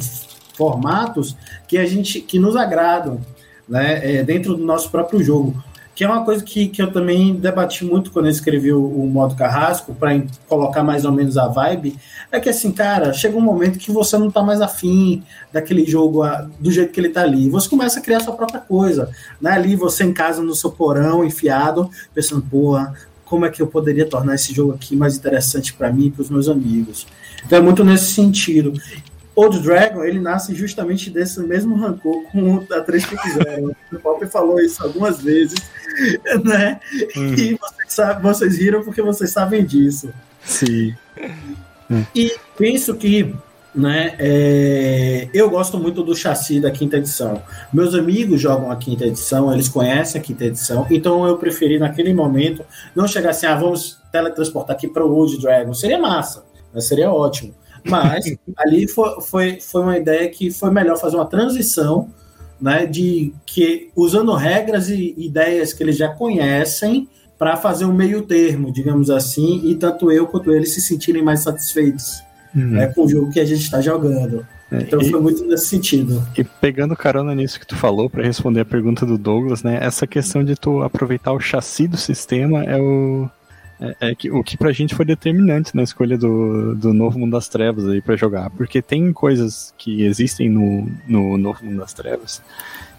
[0.56, 3.20] formatos que a gente que nos agradam,
[3.68, 5.62] né, é, dentro do nosso próprio jogo.
[5.96, 9.08] Que é uma coisa que, que eu também debati muito quando eu escrevi o, o
[9.08, 11.96] modo carrasco, para colocar mais ou menos a vibe.
[12.30, 16.22] É que assim, cara, chega um momento que você não tá mais afim daquele jogo
[16.60, 17.48] do jeito que ele tá ali.
[17.48, 19.10] Você começa a criar sua própria coisa.
[19.40, 19.50] Né?
[19.50, 24.06] Ali você em casa, no seu porão, enfiado, pensando, porra, como é que eu poderia
[24.06, 27.06] tornar esse jogo aqui mais interessante para mim e para os meus amigos.
[27.44, 28.72] Então é muito nesse sentido.
[29.36, 33.76] Old Dragon, ele nasce justamente desse mesmo rancor com a 3.0.
[33.92, 35.58] o Pop falou isso algumas vezes,
[36.42, 36.80] né?
[37.14, 37.34] Uhum.
[37.34, 40.08] E vocês, sabem, vocês riram porque vocês sabem disso.
[40.42, 40.94] Sim.
[42.14, 43.34] E penso que
[43.74, 47.42] né, é, eu gosto muito do chassi da quinta edição.
[47.70, 52.14] Meus amigos jogam a quinta edição, eles conhecem a quinta edição, então eu preferi naquele
[52.14, 55.74] momento não chegar assim, ah, vamos teletransportar aqui para o Old Dragon.
[55.74, 57.54] Seria massa, né, seria ótimo
[57.88, 62.08] Mas ali foi, foi, foi uma ideia que foi melhor fazer uma transição,
[62.60, 62.86] né?
[62.86, 68.72] De que usando regras e ideias que eles já conhecem para fazer um meio termo,
[68.72, 72.22] digamos assim, e tanto eu quanto eles se sentirem mais satisfeitos
[72.54, 72.70] uhum.
[72.70, 74.46] né, com o jogo que a gente está jogando.
[74.72, 76.26] É, então e, foi muito nesse sentido.
[76.36, 79.78] E pegando carona nisso que tu falou, para responder a pergunta do Douglas, né?
[79.80, 83.28] Essa questão de tu aproveitar o chassi do sistema é o.
[83.80, 87.32] É, é que, o que pra gente foi determinante na escolha do, do Novo Mundo
[87.32, 88.50] das Trevas aí para jogar.
[88.50, 92.42] Porque tem coisas que existem no, no Novo Mundo das Trevas,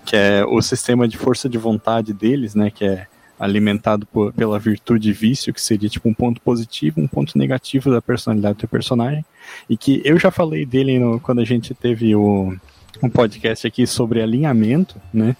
[0.06, 2.70] que é o sistema de força de vontade deles, né?
[2.70, 3.08] Que é
[3.40, 7.92] alimentado por, pela virtude e vício, que seria tipo um ponto positivo, um ponto negativo
[7.92, 9.24] da personalidade do personagem,
[9.70, 12.56] e que eu já falei dele no, quando a gente teve o,
[13.02, 15.36] um podcast aqui sobre alinhamento, né?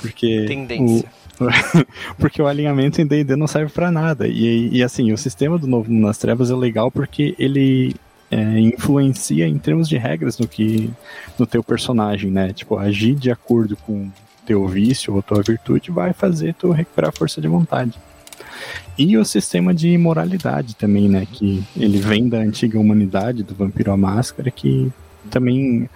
[0.00, 1.06] Porque Tendência.
[1.06, 1.27] O,
[2.18, 4.26] porque o alinhamento em D&D não serve para nada.
[4.26, 7.94] E, e assim, o sistema do Novo Mundo nas Trevas é legal porque ele
[8.30, 10.90] é, influencia em termos de regras no que
[11.38, 12.52] no teu personagem, né?
[12.52, 14.10] Tipo, agir de acordo com
[14.46, 17.98] teu vício ou tua virtude vai fazer tu recuperar força de vontade.
[18.96, 21.26] E o sistema de imoralidade também, né?
[21.30, 24.90] Que ele vem da antiga humanidade, do Vampiro à Máscara, que
[25.30, 25.88] também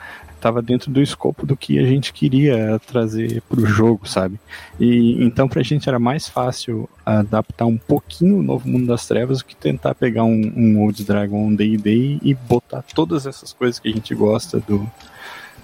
[0.42, 4.40] estava dentro do escopo do que a gente queria trazer para o jogo, sabe?
[4.78, 9.07] E então para a gente era mais fácil adaptar um pouquinho o Novo Mundo das
[9.07, 13.52] Trevas do que tentar pegar um, um Old Dragon, um D&D e botar todas essas
[13.52, 14.85] coisas que a gente gosta do,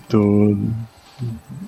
[0.09, 0.57] do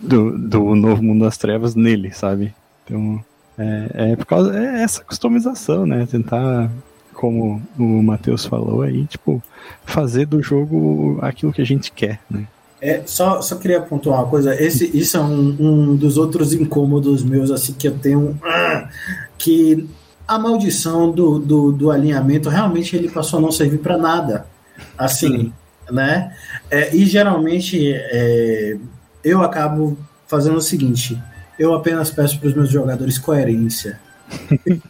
[0.01, 2.55] do, do Novo Mundo das Trevas nele, sabe?
[2.85, 3.25] Então,
[3.59, 6.07] é, é por causa é essa customização, né?
[6.09, 6.71] Tentar,
[7.13, 9.43] como o Matheus falou aí, tipo,
[9.85, 12.47] fazer do jogo aquilo que a gente quer, né?
[12.81, 14.55] É, só, só queria pontuar uma coisa.
[14.61, 18.39] Esse, isso é um, um dos outros incômodos meus, assim, que eu tenho.
[18.43, 18.89] Ah,
[19.37, 19.89] que
[20.27, 24.47] a maldição do, do, do alinhamento realmente ele passou a não servir para nada.
[24.97, 25.53] Assim, Sim.
[25.91, 26.35] né?
[26.71, 27.93] É, e geralmente.
[27.95, 28.79] É,
[29.23, 31.21] eu acabo fazendo o seguinte:
[31.59, 34.01] eu apenas peço para os meus jogadores coerência.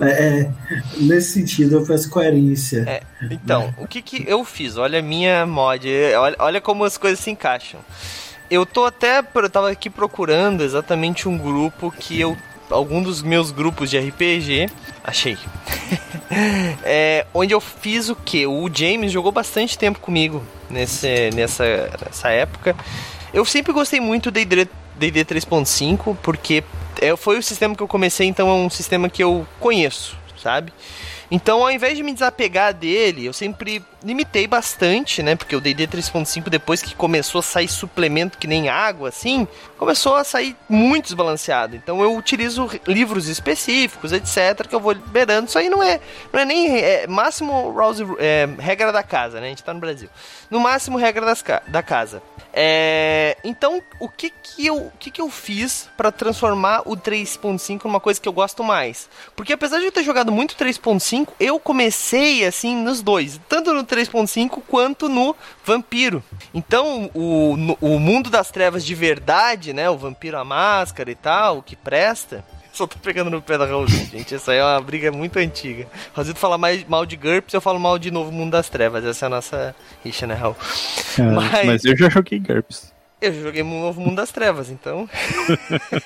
[0.00, 0.50] É, é,
[0.96, 2.84] nesse sentido, eu peço coerência.
[2.86, 4.76] É, então, o que, que eu fiz?
[4.76, 7.80] Olha a minha mod, olha, olha como as coisas se encaixam.
[8.50, 12.36] Eu tô até, eu tava aqui procurando exatamente um grupo que eu
[12.72, 14.68] algum dos meus grupos de RPG.
[15.04, 15.36] Achei.
[16.82, 18.46] é, onde eu fiz o que?
[18.46, 22.74] O James jogou bastante tempo comigo nesse, nessa, nessa época.
[23.32, 26.62] Eu sempre gostei muito do D&D 3.5 porque
[27.00, 30.72] é, foi o sistema que eu comecei, então é um sistema que eu conheço, sabe?
[31.30, 35.36] Então, ao invés de me desapegar dele, eu sempre limitei bastante, né?
[35.36, 39.46] Porque o D&D 3.5 depois que começou a sair suplemento que nem água, assim,
[39.78, 41.76] começou a sair muito desbalanceado.
[41.76, 45.48] Então, eu utilizo livros específicos, etc, que eu vou liberando.
[45.48, 46.00] Isso aí não é,
[46.32, 49.46] não é nem é, máximo Rouse, é, regra da casa, né?
[49.46, 50.08] A gente tá no Brasil.
[50.50, 52.22] No máximo regra das, da casa.
[52.52, 57.84] É, então, o que que eu, o que que eu fiz para transformar o 3.5
[57.84, 59.08] numa coisa que eu gosto mais?
[59.34, 63.84] Porque apesar de eu ter jogado muito 3.5, eu comecei assim nos dois, tanto no
[63.92, 66.22] 3.5 quanto no Vampiro.
[66.54, 71.14] Então, o, no, o mundo das trevas de verdade, né, o Vampiro a máscara e
[71.14, 74.34] tal, o que presta, só tô pegando no pé da Raulzinho, gente.
[74.34, 75.86] Essa aí é uma briga muito antiga.
[76.14, 79.04] Raulzito fala mais mal de GURPS, eu falo mal de Novo Mundo das Trevas.
[79.04, 80.56] Essa é a nossa rixa, né, Raul?
[81.18, 81.66] É, mas...
[81.66, 82.91] mas eu já joguei GURPS.
[83.22, 85.08] Eu joguei no Novo Mundo das Trevas, então.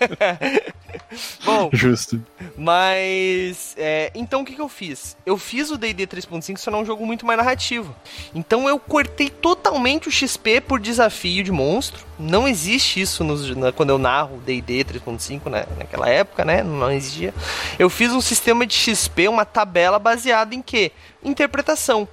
[1.46, 1.70] Bom.
[1.72, 2.22] Justo.
[2.59, 3.74] Mas.
[3.79, 5.16] É, então o que, que eu fiz?
[5.24, 7.96] Eu fiz o DD 3.5, só não é um jogo muito mais narrativo.
[8.35, 12.05] Então eu cortei totalmente o XP por desafio de monstro.
[12.18, 16.62] Não existe isso nos, na, quando eu narro DD 3.5 né, naquela época, né?
[16.62, 17.33] Não existia.
[17.79, 20.92] Eu fiz um sistema de XP, uma tabela baseada em quê?
[21.24, 22.07] Interpretação.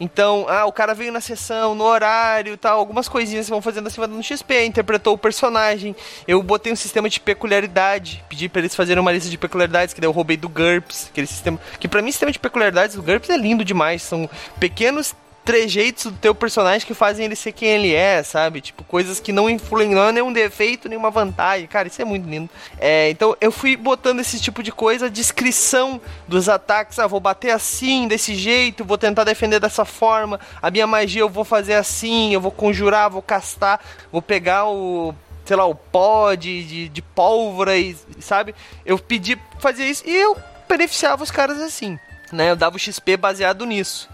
[0.00, 4.08] Então, ah, o cara veio na sessão, no horário tal, algumas coisinhas vão fazendo vai
[4.08, 5.94] dando XP, interpretou o personagem.
[6.26, 10.00] Eu botei um sistema de peculiaridade, pedi para eles fazerem uma lista de peculiaridades, que
[10.00, 11.60] daí eu roubei do GURPS, aquele sistema.
[11.78, 14.02] Que para mim, o sistema de peculiaridades do GURPS é lindo demais.
[14.02, 18.60] São pequenos trejeitos do teu personagem que fazem ele ser quem ele é, sabe?
[18.60, 21.66] Tipo, coisas que não influem, não é nenhum defeito, nenhuma vantagem.
[21.66, 22.48] Cara, isso é muito lindo.
[22.78, 26.98] É, então eu fui botando esse tipo de coisa, descrição dos ataques.
[26.98, 30.38] Ah, vou bater assim, desse jeito, vou tentar defender dessa forma.
[30.60, 33.80] A minha magia eu vou fazer assim, eu vou conjurar, vou castar,
[34.12, 38.54] vou pegar o sei lá, o pó de, de, de pólvora, e, sabe?
[38.86, 40.36] Eu pedi fazer isso e eu
[40.68, 41.98] beneficiava os caras assim,
[42.30, 42.52] né?
[42.52, 44.08] Eu dava o XP baseado nisso.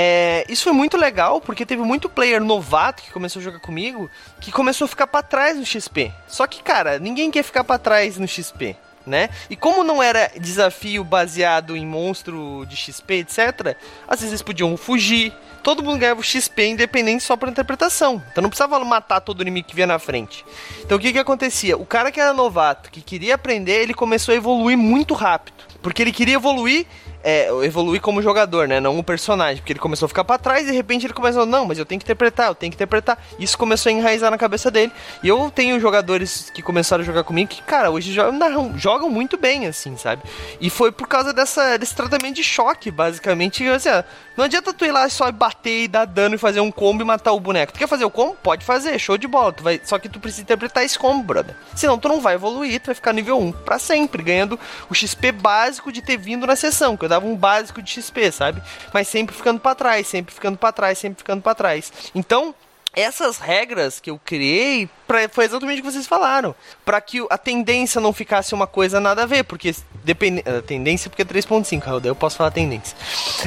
[0.00, 4.08] É, isso foi muito legal, porque teve muito player novato que começou a jogar comigo,
[4.40, 6.12] que começou a ficar para trás no XP.
[6.28, 8.76] Só que, cara, ninguém quer ficar para trás no XP.
[9.04, 9.28] né?
[9.50, 14.76] E como não era desafio baseado em monstro de XP, etc., às vezes eles podiam
[14.76, 15.32] fugir.
[15.64, 18.22] Todo mundo ganhava o XP independente só por interpretação.
[18.30, 20.44] Então não precisava matar todo inimigo que via na frente.
[20.80, 21.76] Então o que que acontecia?
[21.76, 25.67] O cara que era novato, que queria aprender, ele começou a evoluir muito rápido.
[25.88, 26.86] Porque ele queria evoluir
[27.22, 28.80] é, evoluir como jogador, né?
[28.80, 29.56] Não o personagem.
[29.56, 31.84] Porque ele começou a ficar para trás e de repente ele começou, não, mas eu
[31.84, 33.18] tenho que interpretar, eu tenho que interpretar.
[33.38, 34.92] Isso começou a enraizar na cabeça dele.
[35.22, 39.36] E eu tenho jogadores que começaram a jogar comigo que, cara, hoje jogam, jogam muito
[39.36, 40.22] bem, assim, sabe?
[40.60, 43.66] E foi por causa dessa, desse tratamento de choque, basicamente.
[43.68, 43.90] Assim,
[44.36, 47.06] não adianta tu ir lá só bater e dar dano e fazer um combo e
[47.06, 47.72] matar o boneco.
[47.72, 48.36] Tu quer fazer o combo?
[48.42, 49.52] Pode fazer, show de bola.
[49.52, 49.80] Tu vai...
[49.84, 51.54] Só que tu precisa interpretar esse combo, brother.
[51.74, 55.32] Senão tu não vai evoluir, tu vai ficar nível 1 para sempre, ganhando o XP
[55.32, 58.62] básico de ter vindo na sessão, que eu dava um básico de XP, sabe?
[58.92, 61.92] Mas sempre ficando para trás, sempre ficando para trás, sempre ficando para trás.
[62.14, 62.54] Então,
[62.94, 66.54] essas regras que eu criei pra, foi exatamente o que vocês falaram.
[66.84, 69.74] para que a tendência não ficasse uma coisa nada a ver, porque
[70.04, 72.96] depende, a tendência porque é 3.5, daí eu posso falar tendência.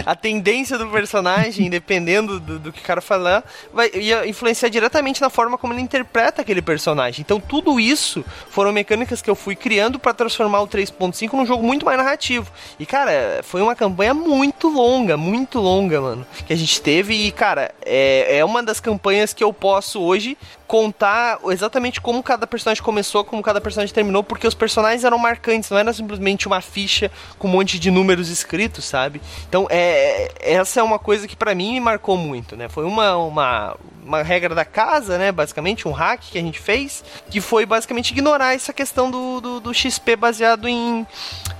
[0.06, 5.22] A tendência do personagem, dependendo do, do que o cara falar, vai ia influenciar diretamente
[5.22, 7.22] na forma como ele interpreta aquele personagem.
[7.22, 11.64] Então tudo isso foram mecânicas que eu fui criando para transformar o 3.5 num jogo
[11.64, 12.52] muito mais narrativo.
[12.80, 17.32] E cara, foi uma campanha muito longa, muito longa, mano, que a gente teve e
[17.32, 22.82] cara, é, é uma das campanhas que eu posso hoje contar exatamente como cada personagem
[22.82, 27.12] começou, como cada personagem terminou, porque os personagens eram marcantes, não era simplesmente uma ficha
[27.38, 29.22] com um monte de números escritos, sabe?
[29.50, 32.70] Então, é, essa é uma coisa que para mim me marcou muito, né?
[32.70, 35.32] Foi uma, uma, uma regra da casa, né?
[35.32, 39.60] Basicamente, um hack que a gente fez, que foi basicamente ignorar essa questão do, do,
[39.60, 41.06] do XP baseado em,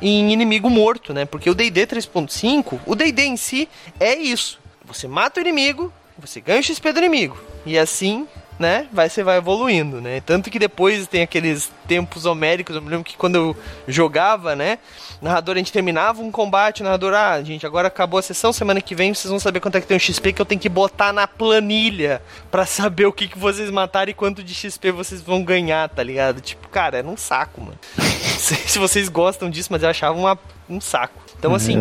[0.02, 1.26] em inimigo morto, né?
[1.26, 3.68] Porque o DD 3.5, o DD em si
[4.00, 4.60] é isso.
[4.86, 7.38] Você mata o inimigo, você ganha o XP do inimigo.
[7.66, 8.28] E assim
[8.62, 8.88] né?
[8.94, 10.22] Vai, você vai evoluindo, né?
[10.22, 12.76] Tanto que depois tem aqueles tempos homéricos.
[12.76, 13.58] Eu me lembro que quando eu
[13.88, 14.78] jogava, né?
[15.22, 18.96] Narrador, a gente terminava um combate, narrador, ah, gente, agora acabou a sessão, semana que
[18.96, 21.12] vem vocês vão saber quanto é que tem o XP que eu tenho que botar
[21.12, 25.44] na planilha para saber o que, que vocês mataram e quanto de XP vocês vão
[25.44, 26.40] ganhar, tá ligado?
[26.40, 27.78] Tipo, cara, era um saco, mano.
[27.98, 30.38] Não sei se vocês gostam disso, mas eu achava uma,
[30.70, 31.22] um saco.
[31.38, 31.80] Então, assim.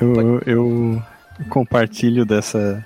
[0.00, 1.02] Eu, eu, eu
[1.48, 2.84] compartilho dessa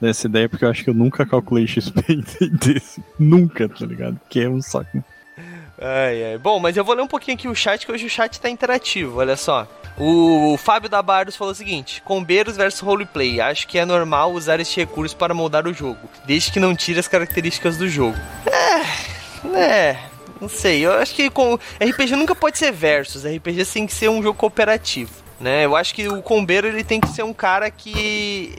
[0.00, 3.02] dessa ideia, porque eu acho que eu nunca calculei XP desse.
[3.18, 4.18] Nunca, tá ligado?
[4.28, 5.02] Que é um saco.
[5.80, 6.38] Ai, ai.
[6.38, 8.50] Bom, mas eu vou ler um pouquinho aqui o chat, que hoje o chat tá
[8.50, 9.66] interativo, olha só.
[9.98, 13.40] O Fábio da Bardos falou o seguinte: Combeiros versus roleplay.
[13.40, 17.00] Acho que é normal usar este recurso para moldar o jogo, desde que não tire
[17.00, 18.16] as características do jogo.
[18.46, 19.98] É, é,
[20.40, 20.84] não sei.
[20.84, 23.24] Eu acho que com RPG nunca pode ser versus.
[23.24, 25.64] RPG tem que ser um jogo cooperativo, né?
[25.64, 28.54] Eu acho que o combeiro ele tem que ser um cara que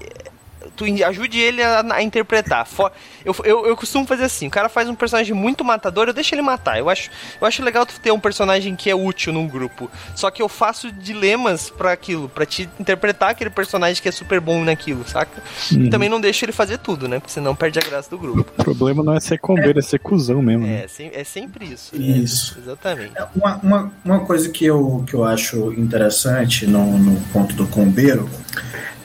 [0.75, 2.65] tu ajude ele a, a interpretar.
[2.65, 2.91] For,
[3.25, 6.33] eu, eu, eu, costumo fazer assim: o cara faz um personagem muito matador, eu deixo
[6.33, 6.77] ele matar.
[6.79, 9.89] Eu acho, eu acho legal tu ter um personagem que é útil num grupo.
[10.15, 14.39] Só que eu faço dilemas para aquilo, para te interpretar aquele personagem que é super
[14.39, 15.41] bom naquilo, saca?
[15.71, 15.85] Uhum.
[15.85, 17.19] E também não deixo ele fazer tudo, né?
[17.19, 18.51] Porque senão perde a graça do grupo.
[18.57, 20.65] O problema não é ser combeiro, é, é ser cuzão mesmo.
[20.65, 20.85] Né?
[20.99, 21.95] É, é sempre isso.
[21.95, 22.05] Né?
[22.05, 22.55] Isso.
[22.55, 22.63] Né?
[22.63, 23.11] Exatamente.
[23.15, 27.67] É, uma, uma, uma coisa que eu, que eu acho interessante no, no ponto do
[27.67, 28.29] combeiro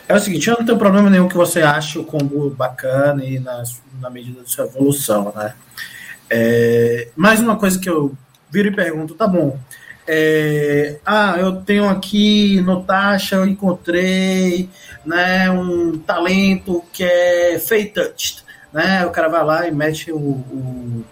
[0.08, 3.38] é o seguinte, eu não tenho problema nenhum que você ache o combo bacana e
[3.38, 3.62] na,
[4.00, 5.54] na medida da sua evolução, né?
[6.30, 8.16] É, mais uma coisa que eu
[8.50, 9.58] viro e pergunto, tá bom.
[10.06, 14.68] É, ah, eu tenho aqui no Taxa, eu encontrei
[15.04, 17.58] né, um talento que é
[17.92, 19.04] touch, né?
[19.04, 21.04] O cara vai lá e mete o, o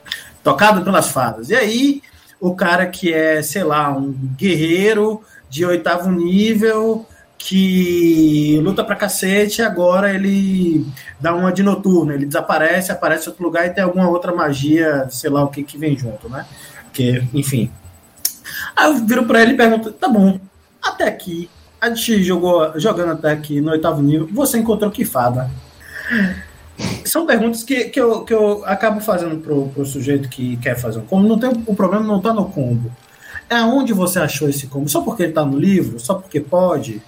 [0.42, 1.50] tocado pelas fadas.
[1.50, 2.02] E aí,
[2.40, 7.07] o cara que é, sei lá, um guerreiro de oitavo nível,
[7.46, 10.87] que luta pra cacete, agora ele
[11.20, 15.07] dá uma de noturno, ele desaparece, aparece em outro lugar e tem alguma outra magia,
[15.11, 16.46] sei lá o que que vem junto, né?
[16.90, 17.70] Que, enfim.
[18.74, 20.40] Aí eu viro pra ele e pergunto: tá bom,
[20.83, 25.50] até aqui, a gente jogou, jogando até aqui no oitavo nível, você encontrou que fada?
[27.04, 30.98] São perguntas que, que, eu, que eu acabo fazendo pro, pro sujeito que quer fazer
[30.98, 31.28] um combo.
[31.28, 32.90] Não tem, o problema não tá no combo.
[33.50, 34.88] É onde você achou esse combo?
[34.88, 36.00] Só porque ele tá no livro?
[36.00, 37.02] Só porque pode?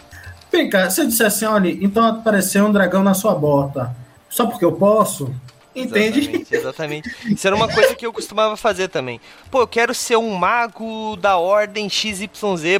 [0.57, 3.95] Vem cá, se eu disser assim, olha, então apareceu um dragão na sua bota,
[4.27, 5.31] só porque eu posso,
[5.77, 6.21] Entende?
[6.21, 7.17] Exatamente, exatamente.
[7.27, 9.21] Isso era uma coisa que eu costumava fazer também.
[9.51, 12.31] Pô, eu quero ser um mago da ordem XYZ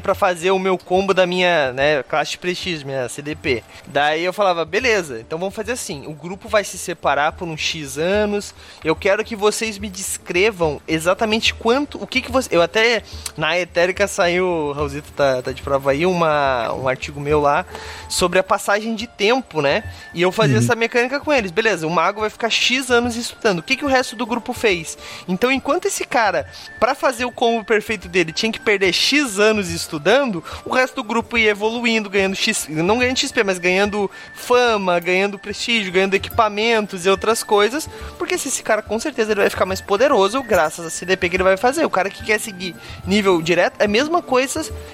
[0.03, 3.63] para fazer o meu combo da minha, né, classe de prestígio, minha CDP.
[3.87, 7.61] Daí eu falava, beleza, então vamos fazer assim, o grupo vai se separar por uns
[7.61, 12.49] X anos, eu quero que vocês me descrevam exatamente quanto, o que que você...
[12.51, 13.03] Eu até,
[13.37, 17.67] na Etérica saiu, Raulzito tá, tá de prova aí, uma, um artigo meu lá,
[18.09, 19.85] sobre a passagem de tempo, né?
[20.15, 20.63] E eu fazia uhum.
[20.63, 21.51] essa mecânica com eles.
[21.51, 23.59] Beleza, o mago vai ficar X X anos estudando.
[23.59, 24.97] O que, que o resto do grupo fez?
[25.27, 26.47] Então, enquanto esse cara,
[26.79, 31.05] para fazer o combo perfeito dele, tinha que perder X anos estudando, o resto do
[31.05, 32.69] grupo ia evoluindo, ganhando X.
[32.69, 37.89] Não ganhando XP, mas ganhando fama, ganhando prestígio, ganhando equipamentos e outras coisas.
[38.19, 41.37] Porque se esse cara com certeza ele vai ficar mais poderoso graças a CDP que
[41.37, 41.85] ele vai fazer.
[41.85, 42.75] O cara que quer seguir
[43.07, 44.47] nível direto é a mesma coisa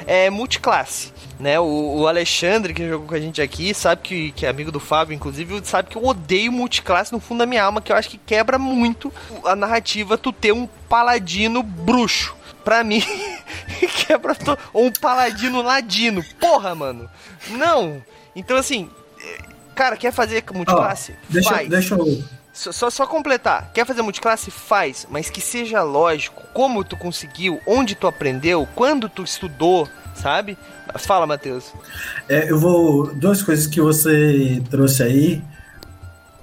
[0.07, 1.13] é multiclasse
[1.43, 1.59] né?
[1.59, 4.79] O, o, Alexandre, que jogou com a gente aqui, sabe que, que é amigo do
[4.79, 8.09] Fábio, inclusive, sabe que eu odeio multiclasse no fundo da minha alma, que eu acho
[8.09, 9.13] que quebra muito
[9.45, 12.37] a narrativa tu ter um paladino bruxo.
[12.63, 13.03] Pra mim,
[14.07, 14.37] quebra.
[14.37, 14.57] To...
[14.73, 16.25] Ou um paladino ladino.
[16.39, 17.11] Porra, mano.
[17.49, 18.01] Não.
[18.37, 18.89] Então, assim,
[19.75, 21.13] cara, quer fazer multiclasse?
[21.13, 21.69] Oh, deixa, Faz.
[21.69, 22.23] Deixa eu.
[22.53, 23.73] Só, só, completar.
[23.75, 24.49] Quer fazer multiclasse?
[24.53, 26.45] Faz, mas que seja lógico.
[26.55, 30.57] Como tu conseguiu, onde tu aprendeu, quando tu estudou, sabe?
[30.99, 31.73] Fala, Matheus.
[32.29, 33.13] É, eu vou.
[33.15, 35.43] Duas coisas que você trouxe aí.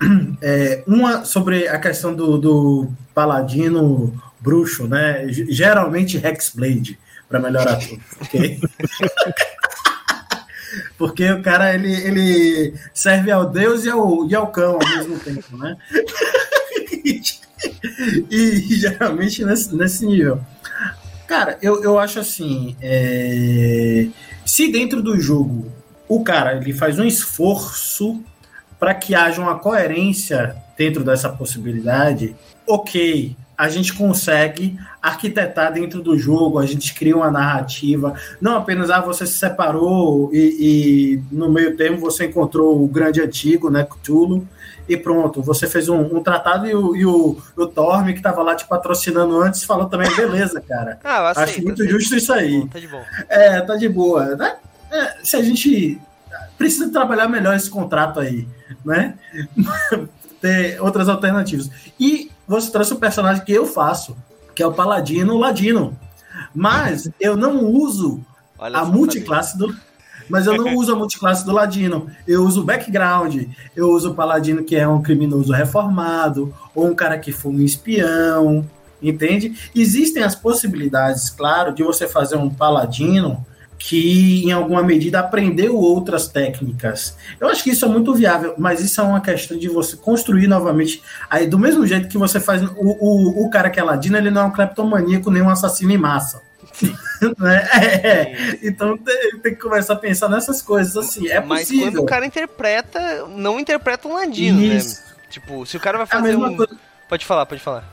[0.42, 5.28] É, uma sobre a questão do, do paladino bruxo, né?
[5.28, 6.98] Geralmente Hexblade,
[7.28, 8.02] para melhorar tudo.
[8.22, 8.62] Okay?
[10.98, 15.20] Porque o cara ele, ele serve ao Deus e ao, e ao cão ao mesmo
[15.20, 15.76] tempo, né?
[18.32, 20.40] e, geralmente nesse, nesse nível.
[21.28, 22.78] Cara, eu, eu acho assim.
[22.82, 24.08] É
[24.50, 25.72] se dentro do jogo
[26.08, 28.20] o cara ele faz um esforço
[28.80, 32.36] para que haja uma coerência dentro dessa possibilidade,
[32.66, 38.90] ok, a gente consegue arquitetar dentro do jogo, a gente cria uma narrativa, não apenas
[38.90, 43.84] ah, você se separou e, e no meio termo você encontrou o grande antigo, né,
[43.84, 44.48] Cthulhu,
[44.90, 48.42] e pronto, você fez um, um tratado e o, e o, o Torm, que estava
[48.42, 51.00] lá te patrocinando antes, falou também, beleza, cara.
[51.06, 52.00] ah, aceito, Acho muito aceito.
[52.00, 52.68] justo isso aí.
[52.68, 53.04] Tá de boa.
[53.30, 54.36] É, tá de boa.
[54.36, 54.56] Né?
[54.92, 56.02] É, se a gente
[56.58, 58.48] precisa trabalhar melhor esse contrato aí,
[58.84, 59.14] né?
[60.42, 61.70] Ter outras alternativas.
[62.00, 64.18] E você trouxe um personagem que eu faço,
[64.56, 65.96] que é o Paladino Ladino.
[66.56, 68.26] Mas eu não uso
[68.58, 69.76] Olha a multiclasse do
[70.30, 72.08] mas eu não uso a multiclasse do Ladino.
[72.28, 73.44] Eu uso o background.
[73.76, 77.62] Eu uso o Paladino, que é um criminoso reformado, ou um cara que foi um
[77.62, 78.66] espião,
[79.02, 79.54] entende?
[79.76, 83.46] Existem as possibilidades, claro, de você fazer um Paladino
[83.80, 87.16] que, em alguma medida, aprendeu outras técnicas.
[87.40, 90.48] Eu acho que isso é muito viável, mas isso é uma questão de você construir
[90.48, 91.02] novamente.
[91.30, 92.62] Aí, do mesmo jeito que você faz.
[92.62, 95.94] O, o, o cara que é ladino, ele não é um cleptomaníaco nem um assassino
[95.94, 96.42] em massa.
[97.38, 97.68] né?
[97.74, 101.28] É, então tem, tem, que começar a pensar nessas coisas assim.
[101.28, 101.92] É Mas possível.
[101.92, 104.76] quando o cara interpreta, não interpreta um ladino, né?
[104.76, 105.02] Isso.
[105.02, 105.10] né?
[105.30, 106.56] Tipo, se o cara vai é fazer um.
[106.56, 106.76] Coisa...
[107.08, 107.84] Pode falar, pode falar.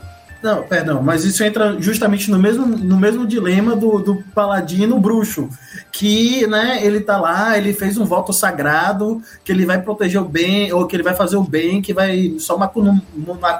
[0.42, 5.48] Não, perdão, mas isso entra justamente no mesmo, no mesmo dilema do, do paladino bruxo,
[5.90, 10.24] que, né, ele tá lá, ele fez um voto sagrado, que ele vai proteger o
[10.24, 13.00] bem, ou que ele vai fazer o bem, que vai só com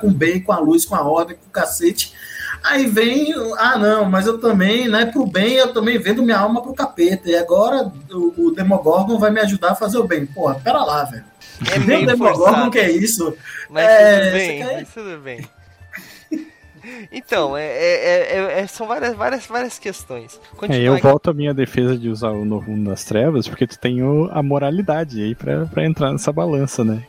[0.03, 2.13] o bem, com a luz, com a ordem, com o cacete,
[2.67, 6.61] Aí vem, ah, não, mas eu também, né, pro bem, eu também vendo minha alma
[6.61, 7.31] pro capeta.
[7.31, 10.27] E agora o, o Demogorgon vai me ajudar a fazer o bem.
[10.27, 11.25] Porra, pera lá, velho.
[11.73, 13.37] É meio o Demogorgon que é isso.
[13.71, 14.73] Mas é, tudo bem, quer...
[14.75, 15.49] mas tudo bem.
[17.11, 20.41] Então, é, é, é, é, são várias, várias, várias questões.
[20.69, 23.77] É, eu volto à minha defesa de usar o Novo Mundo das Trevas, porque tu
[23.77, 27.03] tem o, a moralidade aí pra, pra entrar nessa balança, né?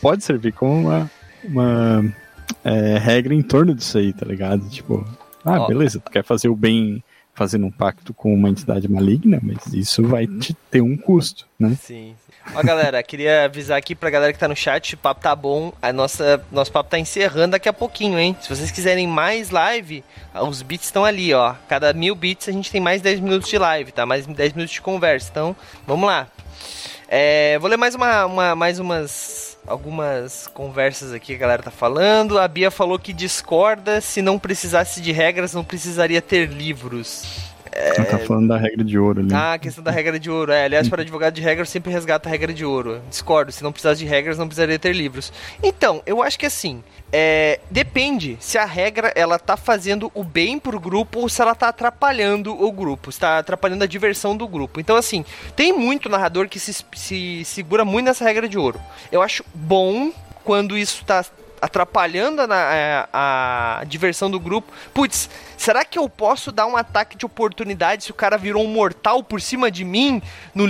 [0.00, 1.10] pode servir como uma,
[1.44, 2.04] uma
[2.64, 4.68] é, regra em torno disso aí, tá ligado?
[4.68, 5.04] Tipo,
[5.44, 5.66] ah, Ó.
[5.66, 7.02] beleza, tu quer fazer o bem
[7.34, 10.38] fazendo um pacto com uma entidade maligna, mas isso vai uhum.
[10.38, 11.70] te ter um custo, né?
[11.70, 12.14] Sim.
[12.26, 12.34] sim.
[12.54, 15.72] Ó, galera, queria avisar aqui pra galera que tá no chat, o papo tá bom,
[15.80, 18.36] a nossa, nosso papo tá encerrando daqui a pouquinho, hein?
[18.40, 20.04] Se vocês quiserem mais live,
[20.42, 21.54] os bits estão ali, ó.
[21.68, 24.04] Cada mil bits a gente tem mais 10 minutos de live, tá?
[24.04, 26.28] Mais 10 minutos de conversa, então vamos lá.
[27.08, 31.70] É, vou ler mais, uma, uma mais umas algumas conversas aqui que a galera tá
[31.70, 32.38] falando.
[32.38, 37.51] A Bia falou que discorda, se não precisasse de regras, não precisaria ter livros.
[37.74, 37.92] É...
[38.04, 39.32] tá falando da regra de ouro ali.
[39.32, 40.52] Ah, a questão da regra de ouro.
[40.52, 43.00] É, aliás, para advogado de regra, sempre resgata a regra de ouro.
[43.08, 45.32] Discordo, se não precisasse de regras, não precisaria ter livros.
[45.62, 50.58] Então, eu acho que assim, é, depende se a regra ela tá fazendo o bem
[50.58, 54.78] pro grupo ou se ela tá atrapalhando o grupo, está atrapalhando a diversão do grupo.
[54.78, 55.24] Então, assim,
[55.56, 58.78] tem muito narrador que se, se segura muito nessa regra de ouro.
[59.10, 60.12] Eu acho bom
[60.44, 61.24] quando isso tá
[61.62, 62.46] atrapalhando a,
[63.12, 64.72] a, a, diversão do grupo.
[64.92, 68.68] Putz, será que eu posso dar um ataque de oportunidade se o cara virou um
[68.68, 70.20] mortal por cima de mim?
[70.52, 70.66] No,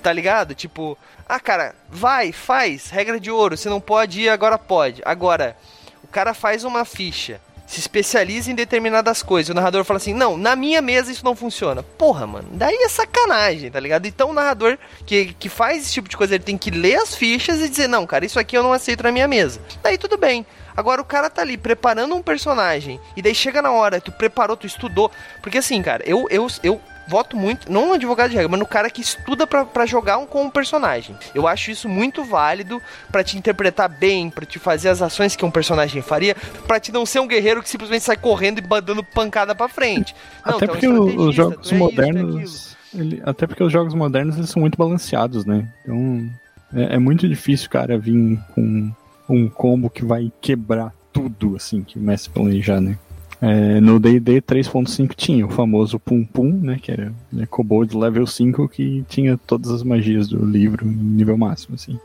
[0.00, 0.54] tá ligado?
[0.54, 0.96] Tipo,
[1.28, 3.56] ah, cara, vai, faz, regra de ouro.
[3.56, 5.02] Se não pode ir, agora pode.
[5.04, 5.56] Agora,
[6.04, 9.50] o cara faz uma ficha se especializa em determinadas coisas.
[9.50, 11.82] O narrador fala assim: não, na minha mesa isso não funciona.
[11.82, 14.06] Porra, mano, daí é sacanagem, tá ligado?
[14.06, 17.14] Então o narrador que, que faz esse tipo de coisa, ele tem que ler as
[17.14, 19.60] fichas e dizer: não, cara, isso aqui eu não aceito na minha mesa.
[19.82, 20.46] Daí tudo bem.
[20.76, 24.56] Agora o cara tá ali preparando um personagem e daí chega na hora, tu preparou,
[24.56, 25.10] tu estudou.
[25.40, 28.66] Porque assim, cara, eu, eu, eu voto muito, não no advogado de regra, mas no
[28.66, 31.16] cara que estuda para jogar um, com um personagem.
[31.34, 32.80] Eu acho isso muito válido
[33.10, 36.34] para te interpretar bem, para te fazer as ações que um personagem faria,
[36.66, 40.14] para te não ser um guerreiro que simplesmente sai correndo e dando pancada para frente.
[40.44, 44.60] Não, até porque os jogos é modernos, ele, até porque os jogos modernos eles são
[44.60, 45.68] muito balanceados, né?
[45.82, 46.28] Então
[46.74, 48.92] é, é muito difícil, cara, vir com
[49.28, 52.98] um combo que vai quebrar tudo assim que o mestre planejar, né?
[53.40, 58.26] É, no D&D 3.5 tinha o famoso Pum Pum, né, que era né, Kobold level
[58.26, 61.98] 5 que tinha todas as magias do livro em nível máximo, assim.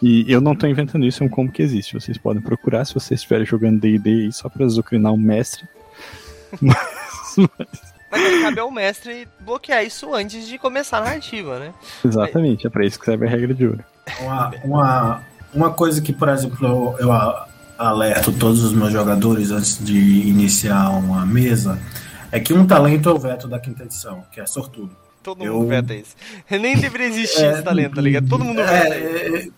[0.00, 1.94] E eu não estou inventando isso, é um combo que existe.
[1.94, 5.66] Vocês podem procurar se vocês estiverem jogando D&D só para azucrinar o mestre.
[6.60, 6.76] mas,
[7.36, 7.94] mas...
[8.10, 11.74] Mas cabe ao mestre bloquear isso antes de começar a narrativa, né?
[12.04, 13.84] Exatamente, é para isso que serve a regra de ouro.
[14.20, 17.12] Uma, uma, uma coisa que, por exemplo, eu, eu
[17.78, 21.78] alerto todos os meus jogadores antes de iniciar uma mesa
[22.30, 24.90] é que um talento é o veto da quinta edição, que é sortudo.
[25.22, 25.54] Todo eu...
[25.54, 26.14] mundo veta isso.
[26.50, 28.28] Nem deveria existir é, esse talento, tá ligado?
[28.28, 29.52] Todo mundo veta é, isso.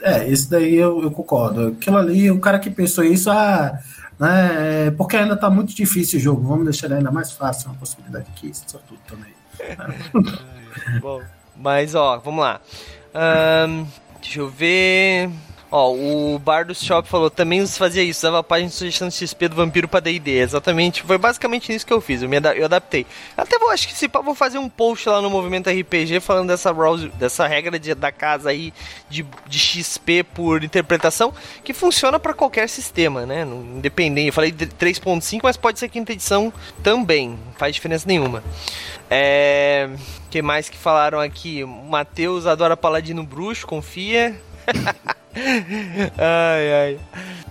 [0.00, 1.68] É, isso daí eu, eu, concordo.
[1.68, 3.78] Aquilo ali, o cara que pensou isso, ah,
[4.18, 7.76] né, porque ainda tá muito difícil o jogo, vamos deixar ele ainda mais fácil, uma
[7.76, 9.32] possibilidade aqui, sortudo também.
[11.00, 11.22] Bom,
[11.56, 12.60] mas ó, vamos lá.
[13.14, 13.86] Um,
[14.20, 15.30] deixa eu ver.
[15.76, 19.16] Ó, o Bar do Shop falou, também fazia isso, usava a página de sugestão de
[19.16, 22.66] XP do Vampiro pra D&D, exatamente, foi basicamente isso que eu fiz, eu, me eu
[22.66, 23.04] adaptei.
[23.36, 26.72] Até vou, acho que se vou fazer um post lá no Movimento RPG falando dessa,
[27.18, 28.72] dessa regra de, da casa aí
[29.10, 35.40] de, de XP por interpretação, que funciona para qualquer sistema, né, independente, eu falei 3.5,
[35.42, 36.52] mas pode ser quinta edição
[36.84, 38.44] também, não faz diferença nenhuma.
[39.10, 39.90] É...
[40.30, 41.64] que mais que falaram aqui?
[41.64, 44.40] Matheus adora Paladino Bruxo, confia.
[46.18, 47.00] ai, ai.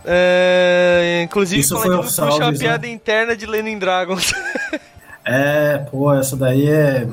[0.05, 2.93] É, inclusive, Isso foi o puxa uma piada né?
[2.93, 4.33] interna de Lenin Dragons.
[5.23, 7.07] é, pô, essa daí é.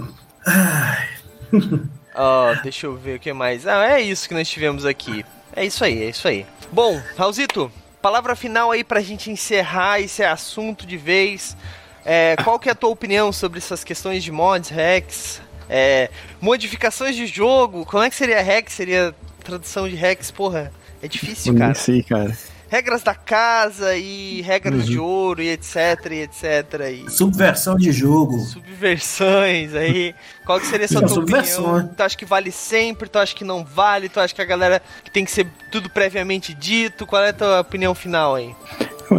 [2.14, 3.66] Ó, oh, deixa eu ver o que mais.
[3.66, 5.24] Ah, é isso que nós tivemos aqui.
[5.55, 6.46] É isso aí, é isso aí.
[6.72, 7.70] Bom, Raulzito,
[8.03, 11.57] palavra final aí pra gente encerrar esse assunto de vez.
[12.05, 16.09] É, qual que é a tua opinião sobre essas questões de mods, hacks, é,
[16.40, 17.84] modificações de jogo?
[17.84, 18.70] Como é que seria hack?
[18.70, 19.14] Seria
[19.51, 20.72] tradução de Rex, porra,
[21.03, 21.74] é difícil, cara.
[21.74, 22.36] Sim, cara.
[22.68, 24.86] Regras da casa e regras uhum.
[24.86, 26.44] de ouro e etc, e etc.
[26.92, 27.11] E...
[27.11, 28.38] Subversão de jogo.
[28.38, 30.14] Subversões aí.
[30.46, 31.78] Qual que seria essa tua opinião?
[31.78, 31.90] Né?
[31.96, 33.09] Tu acha que vale sempre?
[33.09, 34.09] Tu acha que não vale?
[34.09, 37.05] Tu acha que a galera que tem que ser tudo previamente dito?
[37.07, 38.55] Qual é a tua opinião final aí?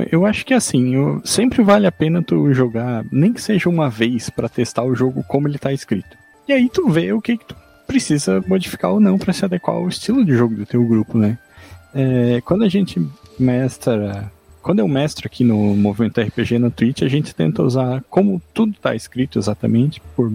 [0.09, 3.89] Eu acho que assim, eu, sempre vale a pena tu jogar, nem que seja uma
[3.89, 6.17] vez para testar o jogo como ele tá escrito.
[6.47, 7.55] E aí tu vê o que, que tu
[7.91, 11.37] precisa modificar ou não para se adequar ao estilo de jogo do teu grupo, né?
[11.93, 13.05] É, quando a gente
[13.37, 14.31] mestra,
[14.61, 18.71] quando eu mestro aqui no Movimento RPG na Twitch, a gente tenta usar como tudo
[18.71, 20.31] está escrito exatamente, por,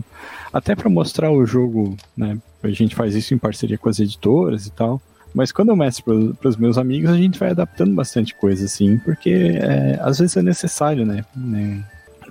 [0.53, 2.39] até para mostrar o jogo, né?
[2.63, 5.01] A gente faz isso em parceria com as editoras e tal.
[5.33, 8.99] Mas quando eu mestro para os meus amigos, a gente vai adaptando bastante coisa, assim,
[8.99, 11.25] porque é, às vezes é necessário, né?
[11.35, 11.83] né?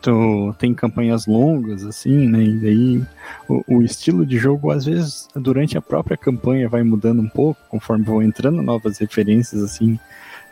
[0.05, 2.43] Tu tem campanhas longas, assim, né?
[2.43, 3.03] E daí
[3.49, 7.59] o, o, estilo de jogo, às vezes, durante a própria campanha vai mudando um pouco,
[7.67, 9.99] conforme vão entrando novas referências, assim,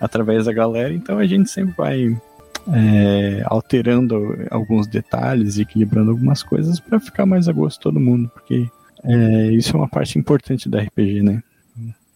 [0.01, 0.91] através da galera.
[0.91, 2.19] Então a gente sempre vai
[2.67, 8.31] é, alterando alguns detalhes, equilibrando algumas coisas para ficar mais a gosto de todo mundo,
[8.33, 8.67] porque
[9.03, 11.43] é, isso é uma parte importante da RPG, né?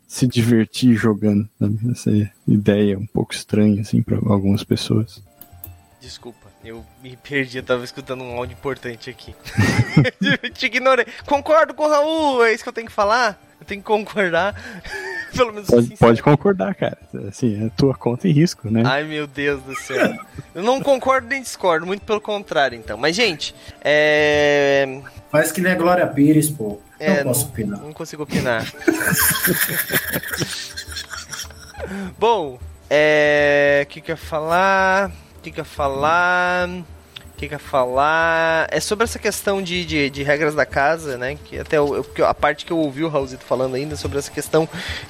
[0.08, 1.92] Se divertir jogando, sabe?
[1.92, 5.22] essa ideia um pouco estranha, assim, para algumas pessoas.
[6.02, 6.47] Desculpa.
[6.68, 9.34] Eu me perdi, eu tava escutando um áudio importante aqui.
[10.54, 11.06] Te ignorei.
[11.26, 13.42] Concordo com o Raul, é isso que eu tenho que falar?
[13.58, 14.54] Eu tenho que concordar.
[15.34, 16.98] Pelo menos pode, assim, pode concordar, cara.
[17.26, 18.84] Assim, é tua conta em risco, né?
[18.86, 20.14] Ai, meu Deus do céu.
[20.54, 22.98] eu não concordo nem discordo, muito pelo contrário, então.
[22.98, 25.00] Mas, gente, é.
[25.32, 26.82] Faz que nem a Glória Pires, pô.
[27.00, 27.80] É, não posso não, opinar.
[27.80, 28.70] Não consigo opinar.
[32.20, 32.60] Bom,
[32.90, 33.86] é.
[33.86, 35.14] O que, que eu ia falar?
[35.38, 36.68] Que quer falar?
[36.70, 38.68] O que quer falar?
[38.72, 41.38] É sobre essa questão de, de, de, regras da casa, né?
[41.46, 41.78] Que até
[42.26, 44.68] a parte que eu ouvi o Raulzito falando ainda sobre essa questão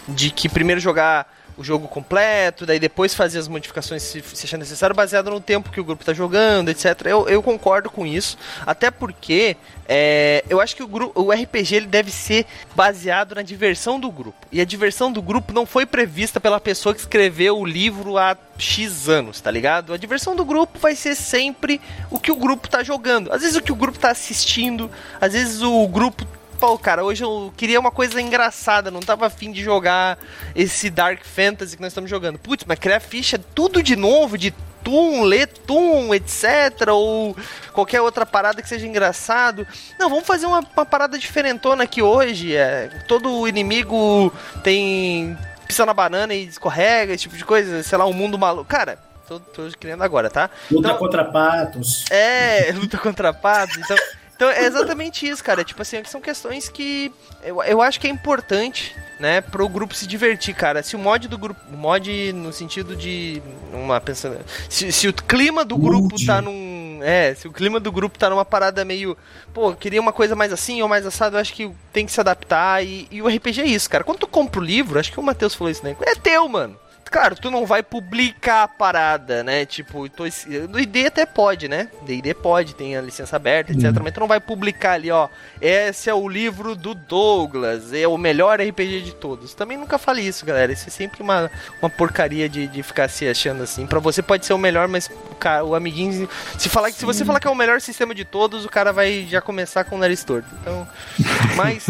[0.08, 4.58] de que primeiro jogar o jogo completo, daí depois fazer as modificações se, se achar
[4.58, 7.02] necessário, baseado no tempo que o grupo está jogando, etc.
[7.06, 11.76] Eu, eu concordo com isso, até porque é, eu acho que o, grupo, o RPG
[11.76, 12.46] ele deve ser
[12.76, 14.38] baseado na diversão do grupo.
[14.52, 18.38] E a diversão do grupo não foi prevista pela pessoa que escreveu o livro há
[18.58, 19.94] X anos, tá ligado?
[19.94, 21.82] A diversão do grupo vai ser sempre
[22.12, 23.32] o que o grupo tá jogando.
[23.32, 26.26] Às vezes o que o grupo tá assistindo, às vezes o grupo
[26.58, 30.18] pô, cara, hoje eu queria uma coisa engraçada, não tava afim de jogar
[30.56, 32.40] esse Dark Fantasy que nós estamos jogando.
[32.40, 34.54] Putz, mas criar ficha tudo de novo, de
[34.84, 36.88] Toon, Letum, etc.
[36.90, 37.36] Ou
[37.74, 39.68] qualquer outra parada que seja engraçado.
[40.00, 42.56] Não, vamos fazer uma, uma parada diferentona aqui hoje.
[42.56, 44.32] É, todo inimigo
[44.64, 45.38] tem.
[45.68, 47.84] pisa na banana e escorrega, esse tipo de coisa.
[47.84, 48.66] Sei lá, um mundo maluco.
[48.66, 48.98] Cara,
[49.28, 50.50] tô, tô criando agora, tá?
[50.72, 52.06] Luta então, contra patos.
[52.10, 53.78] É, luta contra patos.
[53.78, 53.98] Então.
[54.38, 55.64] Então é exatamente isso, cara.
[55.64, 57.12] Tipo assim, são questões que
[57.44, 60.84] eu, eu acho que é importante, né, pro grupo se divertir, cara.
[60.84, 61.60] Se o mod do grupo.
[61.72, 63.42] Mod no sentido de.
[63.74, 64.38] Uma pensando.
[64.70, 67.00] Se, se o clima do grupo tá num.
[67.02, 69.18] É, se o clima do grupo tá numa parada meio.
[69.52, 72.22] Pô, queria uma coisa mais assim ou mais assado, eu acho que tem que se
[72.22, 72.86] adaptar.
[72.86, 74.04] E, e o RPG é isso, cara.
[74.04, 75.96] Quando tu compra o livro, acho que o Matheus falou isso, né?
[76.02, 76.78] É teu, mano.
[77.10, 79.66] Claro, tu não vai publicar a parada, né?
[79.66, 80.24] Tipo, tô,
[80.70, 81.90] no ID até pode, né?
[82.04, 83.86] D&D pode, tem a licença aberta, etc.
[83.86, 84.04] Uhum.
[84.04, 85.30] Mas tu não vai publicar ali, ó.
[85.62, 89.54] Esse é o livro do Douglas, é o melhor RPG de todos.
[89.54, 90.72] Também nunca fale isso, galera.
[90.72, 91.50] Isso é sempre uma,
[91.82, 93.86] uma porcaria de, de ficar se achando assim.
[93.88, 96.30] Pra você pode ser o melhor, mas o, cara, o amiguinho...
[96.58, 99.26] Se, falar, se você falar que é o melhor sistema de todos, o cara vai
[99.30, 100.48] já começar com o nariz torto.
[100.62, 100.88] Então,
[101.56, 101.88] mas...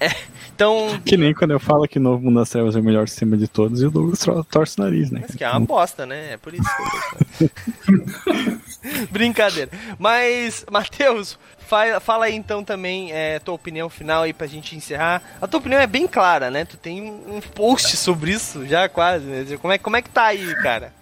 [0.00, 0.10] É...
[0.54, 1.00] Então.
[1.06, 3.48] Que nem quando eu falo que Novo Mundo das Trevas é o melhor sistema de
[3.48, 5.20] todos e o Douglas torce o nariz, né?
[5.22, 6.34] Mas que é uma bosta, né?
[6.34, 6.68] É por isso
[7.38, 9.70] que eu Brincadeira.
[9.98, 11.38] Mas, Matheus,
[12.00, 15.22] fala aí então também é, tua opinião final aí pra gente encerrar.
[15.40, 16.66] A tua opinião é bem clara, né?
[16.66, 19.46] Tu tem um post sobre isso já quase, né?
[19.60, 20.92] Como é, como é que tá aí, cara?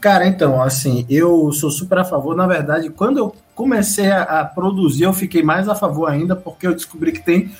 [0.00, 2.36] Cara, então, assim, eu sou super a favor.
[2.36, 6.66] Na verdade, quando eu comecei a, a produzir, eu fiquei mais a favor ainda, porque
[6.66, 7.50] eu descobri que tem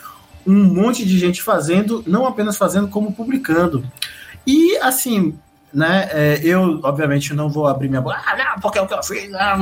[0.47, 3.85] um monte de gente fazendo, não apenas fazendo, como publicando.
[4.47, 5.39] E assim,
[5.75, 6.09] né?
[6.13, 9.03] É, eu, obviamente, não vou abrir minha boca, ah, não, porque é o que eu
[9.03, 9.57] fiz, ah,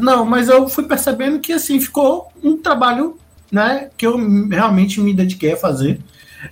[0.00, 3.16] não, mas eu fui percebendo que assim ficou um trabalho,
[3.50, 3.88] né?
[3.96, 4.16] Que eu
[4.48, 6.00] realmente me dediquei a fazer.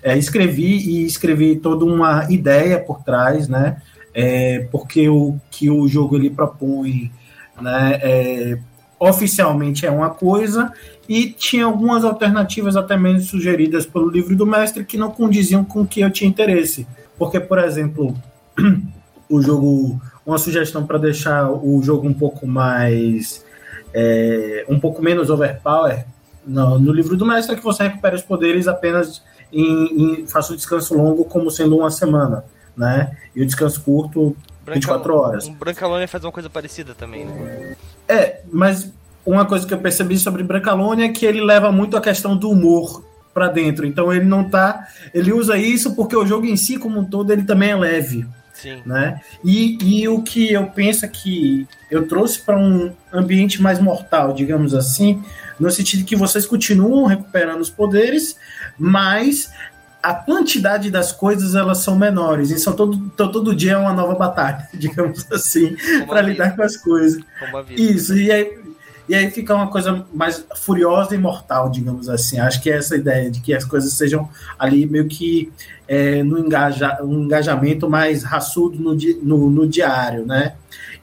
[0.02, 3.80] É, escrevi e escrevi toda uma ideia por trás, né?
[4.14, 7.12] É, porque o que o jogo ele propõe,
[7.60, 8.00] né?
[8.02, 8.58] É,
[8.98, 10.72] oficialmente é uma coisa
[11.08, 15.82] e tinha algumas alternativas até mesmo sugeridas pelo livro do mestre que não condiziam com
[15.82, 16.86] o que eu tinha interesse.
[17.18, 18.14] Porque, por exemplo,
[19.28, 23.44] o jogo, uma sugestão para deixar o jogo um pouco mais,
[23.94, 26.04] é, um pouco menos overpower
[26.46, 30.52] no, no, livro do mestre é que você recupere os poderes apenas em, em faça
[30.52, 32.44] o descanso longo como sendo uma semana,
[32.76, 33.16] né?
[33.34, 35.48] E o descanso curto Branca, 24 horas.
[35.48, 37.76] Um Brancalônia faz uma coisa parecida também, né?
[38.08, 38.92] É, mas
[39.26, 42.48] uma coisa que eu percebi sobre Brancalônia é que ele leva muito a questão do
[42.48, 43.04] humor
[43.34, 43.84] para dentro.
[43.84, 44.86] Então ele não tá.
[45.12, 48.26] Ele usa isso porque o jogo em si, como um todo, ele também é leve.
[48.54, 48.80] Sim.
[48.86, 49.20] Né?
[49.44, 54.32] E, e o que eu penso é que eu trouxe para um ambiente mais mortal,
[54.32, 55.22] digamos assim,
[55.60, 58.36] no sentido que vocês continuam recuperando os poderes,
[58.78, 59.52] mas
[60.02, 63.92] a quantidade das coisas elas são menores e são todo, então, todo dia é uma
[63.92, 67.22] nova batalha, digamos assim, para lidar com as coisas.
[67.70, 68.65] Isso, e aí,
[69.08, 72.40] e aí fica uma coisa mais furiosa e mortal, digamos assim.
[72.40, 74.28] Acho que é essa ideia de que as coisas sejam
[74.58, 75.52] ali meio que
[75.86, 80.54] é, no engaja, um engajamento mais raçudo no, no, no, diário, né?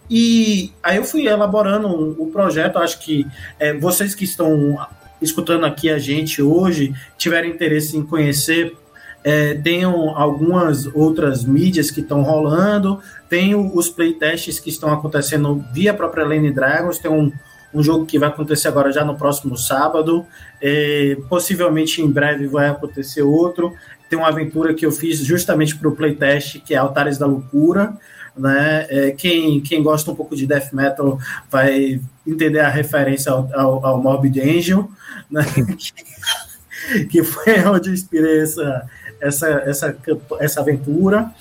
[0.10, 3.26] E aí eu fui elaborando o um, um projeto, acho que
[3.58, 4.78] é, vocês que estão
[5.22, 8.76] escutando aqui a gente hoje, tiverem interesse em conhecer,
[9.24, 13.00] é, tenham algumas outras mídias que estão rolando,
[13.30, 17.32] tem os playtests que estão acontecendo via própria Lane Dragons, tem um,
[17.74, 20.26] um jogo que vai acontecer agora já no próximo sábado.
[20.62, 23.74] É, possivelmente em breve vai acontecer outro.
[24.10, 27.98] Tem uma aventura que eu fiz justamente para o playtest, que é Altares da Loucura.
[28.36, 28.86] Né?
[28.90, 31.20] É, quem, quem gosta um pouco de death metal
[31.50, 34.90] vai entender a referência ao, ao, ao Morbid Angel,
[35.30, 35.44] né?
[37.10, 38.90] que foi onde eu inspirei essa,
[39.22, 39.98] essa, essa,
[40.40, 41.32] essa aventura.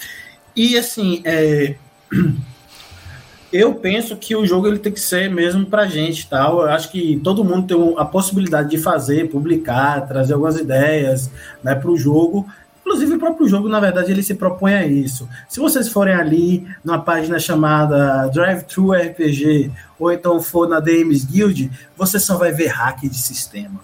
[0.54, 1.74] E assim, é,
[3.52, 6.62] eu penso que o jogo ele tem que ser mesmo pra gente, tal.
[6.62, 11.30] Eu acho que todo mundo tem a possibilidade de fazer, publicar, trazer algumas ideias,
[11.62, 12.46] né, para o jogo.
[12.80, 15.28] Inclusive o próprio jogo, na verdade, ele se propõe a isso.
[15.48, 21.26] Se vocês forem ali numa página chamada Drive Thru RPG ou então for na DMs
[21.26, 23.80] Guild, você só vai ver hack de sistema.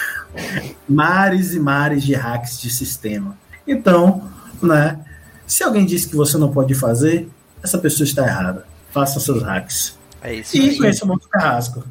[0.88, 3.36] mares e mares de hacks de sistema.
[3.66, 4.28] Então,
[4.62, 4.98] né,
[5.46, 7.28] Se alguém disse que você não pode fazer,
[7.62, 8.64] essa pessoa está errada.
[8.96, 9.98] Faça seus hacks.
[10.22, 11.84] É isso e conheça o Monte Carrasco.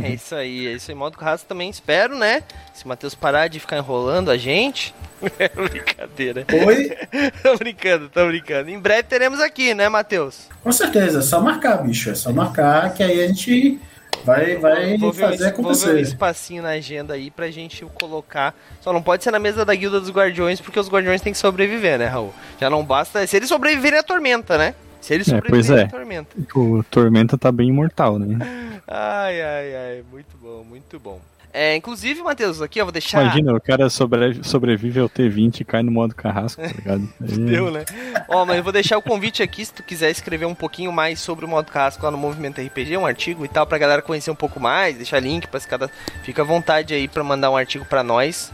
[0.00, 0.94] É isso aí, é isso aí.
[0.94, 2.44] Modo Carrasco também espero, né?
[2.72, 4.94] Se o Matheus parar de ficar enrolando a gente.
[5.36, 6.46] É brincadeira.
[6.64, 6.96] Oi?
[7.42, 8.70] tô brincando, tô brincando.
[8.70, 10.46] Em breve teremos aqui, né, Matheus?
[10.62, 12.08] Com certeza, é só marcar, bicho.
[12.08, 13.80] É só marcar que aí a gente
[14.24, 15.86] vai, vai vou fazer um, acontecer.
[15.86, 18.54] Vou ver um espacinho na agenda aí pra gente colocar.
[18.80, 21.38] Só não pode ser na mesa da Guilda dos Guardiões, porque os Guardiões têm que
[21.40, 22.32] sobreviver, né, Raul?
[22.60, 23.26] Já não basta.
[23.26, 24.76] Se eles sobreviverem a tormenta, né?
[25.02, 25.98] Se eles sobreviverem é, pois é.
[25.98, 26.58] Tormenta.
[26.58, 28.38] O Tormenta tá bem imortal, né?
[28.86, 30.04] ai, ai, ai.
[30.10, 31.20] Muito bom, muito bom.
[31.54, 33.22] É, inclusive, Matheus, aqui eu vou deixar.
[33.22, 37.06] Imagina, o cara sobrevive, sobrevive ao T20 e cai no modo carrasco, tá ligado?
[37.20, 37.84] Deu, né?
[38.26, 41.20] Ó, mas eu vou deixar o convite aqui se tu quiser escrever um pouquinho mais
[41.20, 44.30] sobre o modo carrasco lá no Movimento RPG, um artigo e tal, pra galera conhecer
[44.30, 45.90] um pouco mais, deixar link pra cada.
[46.22, 48.50] Fica à vontade aí pra mandar um artigo pra nós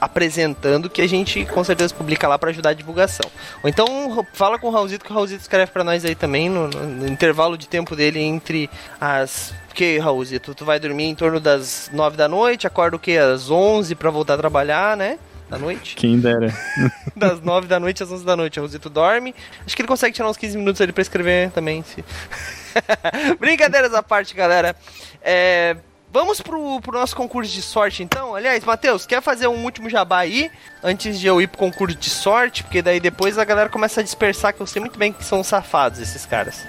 [0.00, 3.30] apresentando que a gente com certeza publica lá para ajudar a divulgação.
[3.62, 6.68] Ou então fala com o Raulzito que o Raulzito escreve para nós aí também no,
[6.68, 8.68] no, no, intervalo de tempo dele entre
[9.00, 13.12] as porque, Raulzito, tu vai dormir em torno das 9 da noite, acorda o quê?
[13.12, 15.18] Às 11 para voltar a trabalhar, né?
[15.48, 15.96] Da noite?
[15.96, 16.52] Quem dera.
[17.16, 19.34] das 9 da noite às 11 da noite, o Raulzito dorme.
[19.66, 21.82] Acho que ele consegue tirar uns 15 minutos ali pra escrever também.
[21.82, 22.04] Se...
[23.40, 24.76] Brincadeiras à parte, galera.
[25.22, 25.76] É,
[26.12, 28.34] Vamos pro, pro nosso concurso de sorte, então?
[28.34, 30.50] Aliás, Matheus, quer fazer um último jabá aí?
[30.84, 32.62] Antes de eu ir pro concurso de sorte?
[32.62, 35.42] Porque daí depois a galera começa a dispersar, que eu sei muito bem que são
[35.42, 36.66] safados esses caras.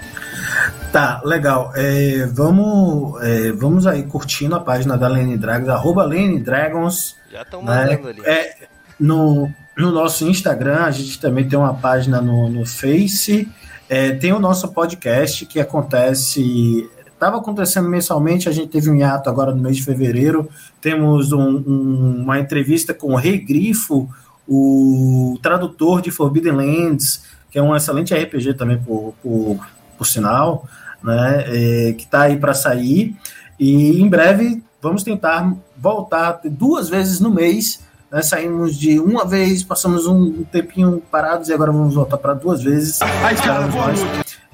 [0.90, 1.72] Tá, legal.
[1.76, 7.14] É, vamos, é, vamos aí curtindo a página da Lene Dragons, arroba Lene Dragons.
[7.30, 8.10] Já estão mandando né?
[8.10, 8.22] ali.
[8.24, 8.56] É,
[8.98, 13.46] no, no nosso Instagram, a gente também tem uma página no, no Face.
[13.90, 16.88] É, tem o nosso podcast que acontece
[17.24, 20.48] estava acontecendo mensalmente, a gente teve um hiato agora no mês de fevereiro.
[20.80, 24.08] Temos um, um, uma entrevista com o Rei Grifo,
[24.46, 29.58] o tradutor de Forbidden Lands, que é um excelente RPG também, por, por,
[29.96, 30.68] por sinal,
[31.02, 33.16] né, é, que está aí para sair.
[33.58, 37.82] E em breve vamos tentar voltar duas vezes no mês.
[38.10, 42.62] Né, saímos de uma vez, passamos um tempinho parados e agora vamos voltar para duas
[42.62, 43.00] vezes.
[43.00, 43.66] Ai, cara,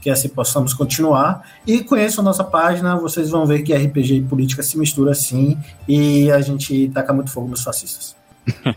[0.01, 1.43] que assim possamos continuar.
[1.67, 5.59] E conheçam a nossa página, vocês vão ver que RPG e política se mistura assim
[5.87, 8.17] e a gente taca muito fogo nos fascistas.
[8.65, 8.71] É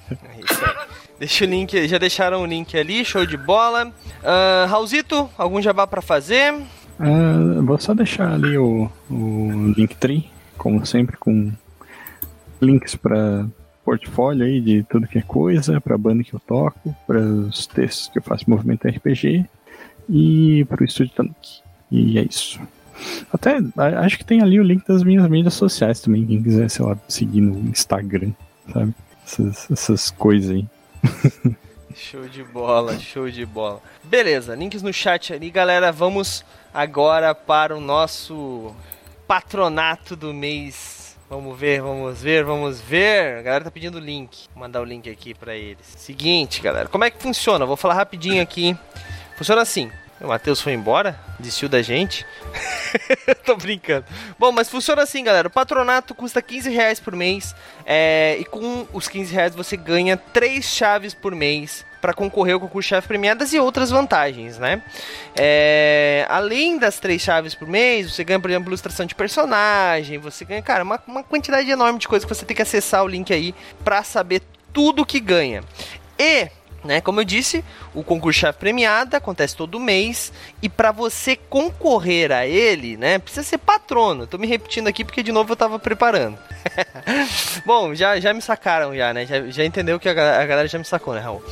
[0.43, 0.83] isso aí.
[1.19, 3.87] Deixa o link, já deixaram o link ali, show de bola.
[3.87, 6.53] Uh, Raulzito, algum jabá para fazer?
[6.53, 11.51] Uh, vou só deixar ali o, o Linktree, como sempre, com
[12.61, 13.45] links para
[13.85, 18.07] portfólio aí de tudo que é coisa, para banda que eu toco, para os textos
[18.07, 19.45] que eu faço movimento RPG
[20.09, 21.61] e pro estúdio Tanuki.
[21.91, 22.59] E é isso.
[23.31, 23.57] Até
[23.99, 26.97] acho que tem ali o link das minhas mídias sociais também, quem quiser, sei lá,
[27.07, 28.31] seguir no Instagram,
[28.71, 28.93] sabe?
[29.25, 30.65] Essas, essas coisas aí.
[31.95, 33.81] show de bola, show de bola.
[34.03, 35.91] Beleza, links no chat ali, galera.
[35.91, 38.73] Vamos agora para o nosso
[39.27, 41.17] patronato do mês.
[41.29, 43.39] Vamos ver, vamos ver, vamos ver.
[43.39, 44.47] A galera tá pedindo o link.
[44.53, 45.85] Vou mandar o link aqui para eles.
[45.97, 47.65] Seguinte, galera, como é que funciona?
[47.65, 48.77] Vou falar rapidinho aqui.
[49.35, 49.91] Funciona assim.
[50.21, 52.25] O Matheus foi embora, desistiu da gente.
[53.45, 54.05] Tô brincando.
[54.39, 55.49] Bom, mas funciona assim, galera.
[55.49, 57.53] O patronato custa 15 reais por mês.
[57.85, 62.59] É, e com os 15 reais você ganha 3 chaves por mês para concorrer ao
[62.59, 64.83] concurso chave premiadas e outras vantagens, né?
[65.37, 70.43] É, além das três chaves por mês, você ganha, por exemplo, ilustração de personagem, você
[70.43, 73.33] ganha, cara, uma, uma quantidade enorme de coisas que você tem que acessar o link
[73.33, 73.55] aí
[73.85, 74.41] para saber
[74.73, 75.63] tudo que ganha.
[76.19, 76.49] E
[76.83, 77.01] né?
[77.01, 77.63] Como eu disse,
[77.93, 80.31] o concurso chave premiada acontece todo mês
[80.61, 84.27] e para você concorrer a ele, né, precisa ser patrono.
[84.27, 86.37] Tô me repetindo aqui porque de novo eu tava preparando.
[87.65, 89.25] Bom, já, já me sacaram já, né?
[89.25, 91.43] Já, já entendeu que a, a galera já me sacou, né, Raul?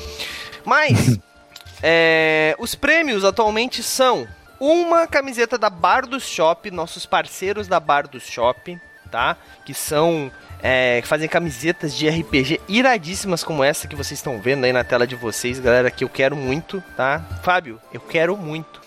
[0.66, 1.20] Mas
[1.82, 4.28] é, os prêmios atualmente são
[4.60, 8.80] uma camiseta da Bar do Shop, nossos parceiros da Bar do Shop,
[9.12, 9.38] tá?
[9.66, 10.32] Que são
[10.64, 15.06] é, fazem camisetas de RPG iradíssimas como essa que vocês estão vendo aí na tela
[15.06, 17.20] de vocês, galera, que eu quero muito, tá?
[17.44, 18.82] Fábio, eu quero muito.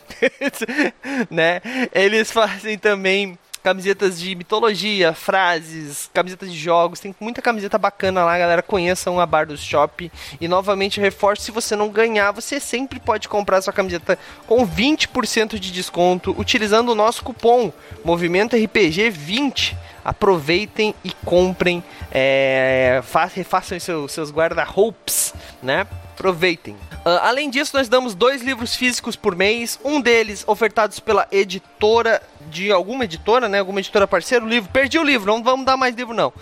[1.31, 1.61] né?
[1.93, 8.39] Eles fazem também camisetas de mitologia, frases, camisetas de jogos, tem muita camiseta bacana lá,
[8.39, 8.63] galera.
[8.63, 10.13] Conheçam a Bar do Shop.
[10.39, 15.59] E novamente reforço: se você não ganhar, você sempre pode comprar sua camiseta com 20%
[15.59, 17.73] de desconto utilizando o nosso cupom
[18.05, 23.03] Movimento RPG 20 aproveitem e comprem, é,
[23.35, 25.87] refaçam seus, seus guarda-roupas, né?
[26.13, 26.77] Aproveitem.
[27.05, 32.23] Uh, além disso, nós damos dois livros físicos por mês, um deles ofertados pela editora
[32.49, 33.59] de alguma editora, né?
[33.59, 34.71] Alguma editora parceira, o livro.
[34.73, 36.33] Perdi o livro, não vamos dar mais livro, não.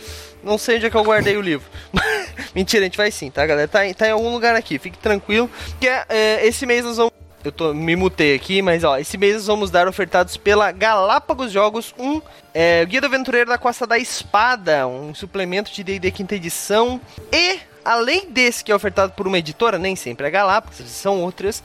[0.42, 1.66] Não sei onde é que eu guardei o livro.
[2.54, 3.66] Mentira, a gente vai sim, tá, galera?
[3.66, 5.50] Tá, tá, em algum lugar aqui, fique tranquilo.
[5.80, 7.12] Que é, é, esse mês nós vamos.
[7.44, 11.50] Eu tô, me mutei aqui, mas ó, esse mês nós vamos dar ofertados pela Galápagos
[11.50, 12.22] Jogos um
[12.54, 17.00] é, Guia do Aventureiro da Costa da Espada, um suplemento de D&D quinta edição
[17.32, 21.62] e além desse que é ofertado por uma editora, nem sempre é Galápagos, são outras.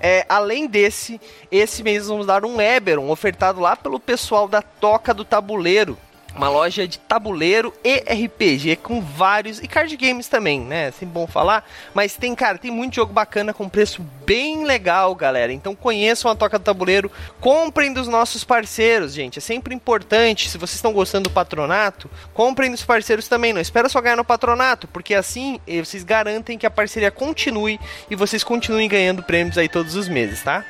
[0.00, 5.12] É, além desse, esse mês vamos dar um Eberon ofertado lá pelo pessoal da Toca
[5.12, 5.98] do Tabuleiro
[6.38, 10.86] uma loja de tabuleiro e RPG com vários e card games também, né?
[10.86, 15.52] Assim bom falar, mas tem, cara, tem muito jogo bacana com preço bem legal, galera.
[15.52, 17.10] Então conheçam a Toca do Tabuleiro,
[17.40, 19.38] comprem dos nossos parceiros, gente.
[19.38, 23.52] É sempre importante, se vocês estão gostando do patronato, comprem dos parceiros também.
[23.52, 27.80] Não espera só ganhar no patronato, porque assim eh, vocês garantem que a parceria continue
[28.08, 30.64] e vocês continuem ganhando prêmios aí todos os meses, tá?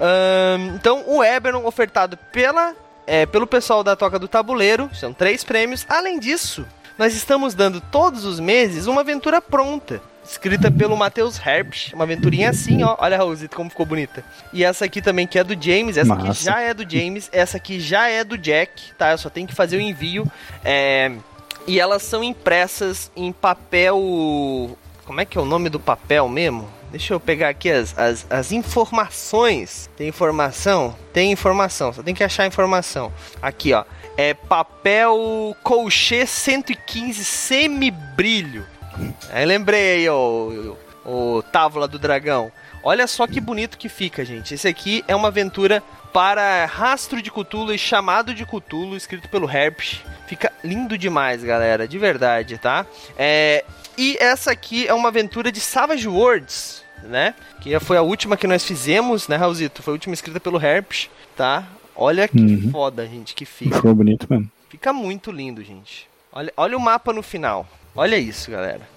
[0.00, 2.74] Um, então o Eberon ofertado pela
[3.06, 4.90] é, pelo pessoal da Toca do Tabuleiro.
[4.94, 5.86] São três prêmios.
[5.88, 6.66] Além disso,
[6.98, 10.00] nós estamos dando todos os meses uma aventura pronta.
[10.24, 12.96] Escrita pelo Matheus Herbst, uma aventurinha assim, ó.
[13.00, 14.24] Olha, Raulzito, como ficou bonita.
[14.52, 15.96] E essa aqui também, que é do James.
[15.96, 16.30] Essa Massa.
[16.30, 17.28] aqui já é do James.
[17.32, 19.10] Essa aqui já é do Jack, tá?
[19.10, 20.30] Eu só tenho que fazer o envio.
[20.64, 21.10] É...
[21.66, 24.76] E elas são impressas em papel.
[25.04, 26.68] Como é que é o nome do papel mesmo?
[26.92, 29.88] Deixa eu pegar aqui as, as, as informações.
[29.96, 30.94] Tem informação?
[31.10, 33.10] Tem informação, só tem que achar a informação.
[33.40, 33.84] Aqui, ó.
[34.14, 38.66] É papel colchê 115 semibrilho.
[39.30, 42.52] Aí lembrei aí, ó, o, o Távola do Dragão.
[42.84, 44.52] Olha só que bonito que fica, gente.
[44.52, 45.82] Esse aqui é uma aventura
[46.12, 50.02] para Rastro de Cthulhu e Chamado de Cthulhu, escrito pelo Herpes.
[50.26, 52.84] Fica lindo demais, galera, de verdade, tá?
[53.16, 53.64] É...
[53.96, 57.34] E essa aqui é uma aventura de Savage Worlds, né?
[57.60, 59.82] Que foi a última que nós fizemos, né, Raulzito?
[59.82, 61.66] Foi a última escrita pelo Herpes, tá?
[61.94, 62.70] Olha que uhum.
[62.70, 63.76] foda, gente, que fica.
[63.76, 64.50] Ficou bonito mesmo.
[64.68, 66.08] Fica muito lindo, gente.
[66.32, 67.66] Olha, olha o mapa no final.
[67.94, 68.88] Olha isso, galera.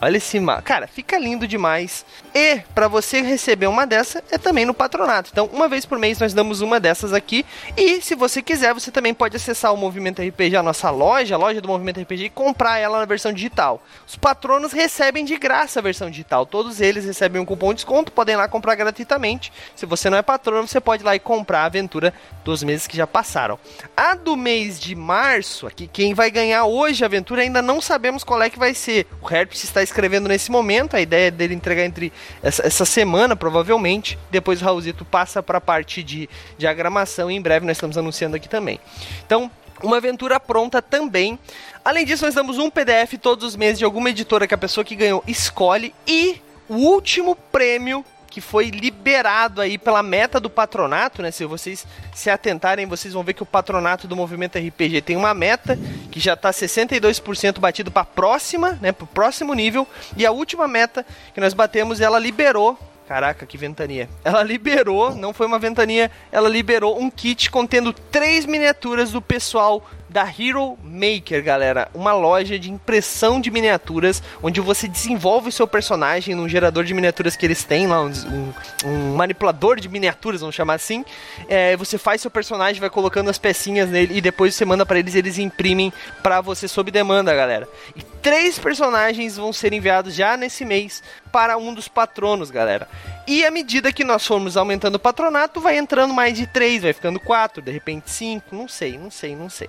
[0.00, 0.62] Olha esse mapa.
[0.62, 2.04] Cara, fica lindo demais.
[2.34, 5.30] E para você receber uma dessa é também no patronato.
[5.32, 7.44] Então, uma vez por mês nós damos uma dessas aqui.
[7.76, 11.38] E se você quiser, você também pode acessar o Movimento RPG, a nossa loja, a
[11.38, 13.82] loja do Movimento RPG, e comprar ela na versão digital.
[14.06, 16.46] Os patronos recebem de graça a versão digital.
[16.46, 19.52] Todos eles recebem um cupom de desconto, podem lá comprar gratuitamente.
[19.74, 22.12] Se você não é patrono, você pode ir lá e comprar a aventura
[22.44, 23.58] dos meses que já passaram.
[23.96, 28.24] A do mês de março, aqui quem vai ganhar hoje a aventura ainda não sabemos
[28.24, 29.06] qual é que vai ser.
[29.20, 32.12] O Herpes está escrevendo nesse momento, a ideia é dele entregar entre
[32.42, 34.18] essa, essa semana, provavelmente.
[34.30, 38.36] Depois o Raulzito passa para a parte de diagramação e em breve nós estamos anunciando
[38.36, 38.80] aqui também.
[39.24, 39.50] Então,
[39.82, 41.38] uma aventura pronta também.
[41.84, 44.84] Além disso, nós damos um PDF todos os meses de alguma editora que a pessoa
[44.84, 48.04] que ganhou escolhe e o último prêmio
[48.38, 51.32] que foi liberado aí pela meta do patronato, né?
[51.32, 51.84] Se vocês
[52.14, 55.76] se atentarem, vocês vão ver que o patronato do movimento RPG tem uma meta
[56.08, 58.92] que já está 62% batido para próxima, né?
[58.92, 59.88] Para o próximo nível.
[60.16, 62.78] E a última meta que nós batemos, ela liberou
[63.08, 64.06] Caraca, que ventania.
[64.22, 69.82] Ela liberou, não foi uma ventania, ela liberou um kit contendo três miniaturas do pessoal
[70.08, 75.66] da Hero Maker, galera, uma loja de impressão de miniaturas, onde você desenvolve o seu
[75.66, 78.52] personagem num gerador de miniaturas que eles têm lá, um,
[78.84, 81.04] um manipulador de miniaturas, vamos chamar assim.
[81.48, 84.98] É, você faz seu personagem, vai colocando as pecinhas nele e depois você manda para
[84.98, 85.92] eles, eles imprimem
[86.22, 87.68] para você sob demanda, galera.
[87.94, 92.88] E três personagens vão ser enviados já nesse mês para um dos patronos, galera.
[93.26, 96.94] E à medida que nós formos aumentando o patronato, vai entrando mais de três, vai
[96.94, 99.68] ficando quatro, de repente cinco, não sei, não sei, não sei.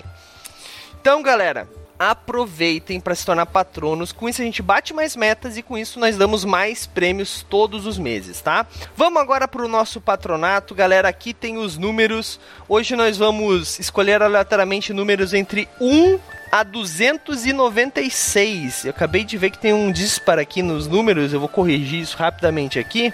[1.01, 4.11] Então, galera, aproveitem para se tornar patronos.
[4.11, 7.85] Com isso a gente bate mais metas e com isso nós damos mais prêmios todos
[7.85, 8.65] os meses, tá?
[8.95, 11.09] Vamos agora para o nosso patronato, galera.
[11.09, 12.39] Aqui tem os números.
[12.67, 16.19] Hoje nós vamos escolher aleatoriamente números entre 1
[16.51, 18.85] a 296.
[18.85, 21.33] Eu acabei de ver que tem um disparo aqui nos números.
[21.33, 23.13] Eu vou corrigir isso rapidamente aqui.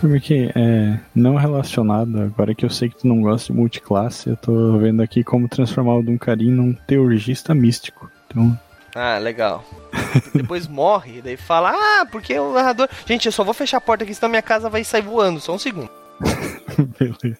[0.00, 4.36] Porque é não relacionado, agora que eu sei que tu não gosta de multiclasse, eu
[4.36, 8.10] tô vendo aqui como transformar o Duncarim num teurgista místico.
[8.26, 8.58] Então.
[8.94, 9.64] Ah, legal.
[10.34, 12.88] Depois morre, daí fala, ah, porque o narrador.
[13.06, 15.54] Gente, eu só vou fechar a porta aqui, senão minha casa vai sair voando, só
[15.54, 15.90] um segundo.
[16.98, 17.38] Beleza.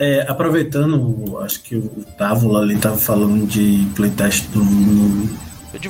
[0.00, 5.28] É, aproveitando, acho que o Távola ali tava falando de playtest do, no,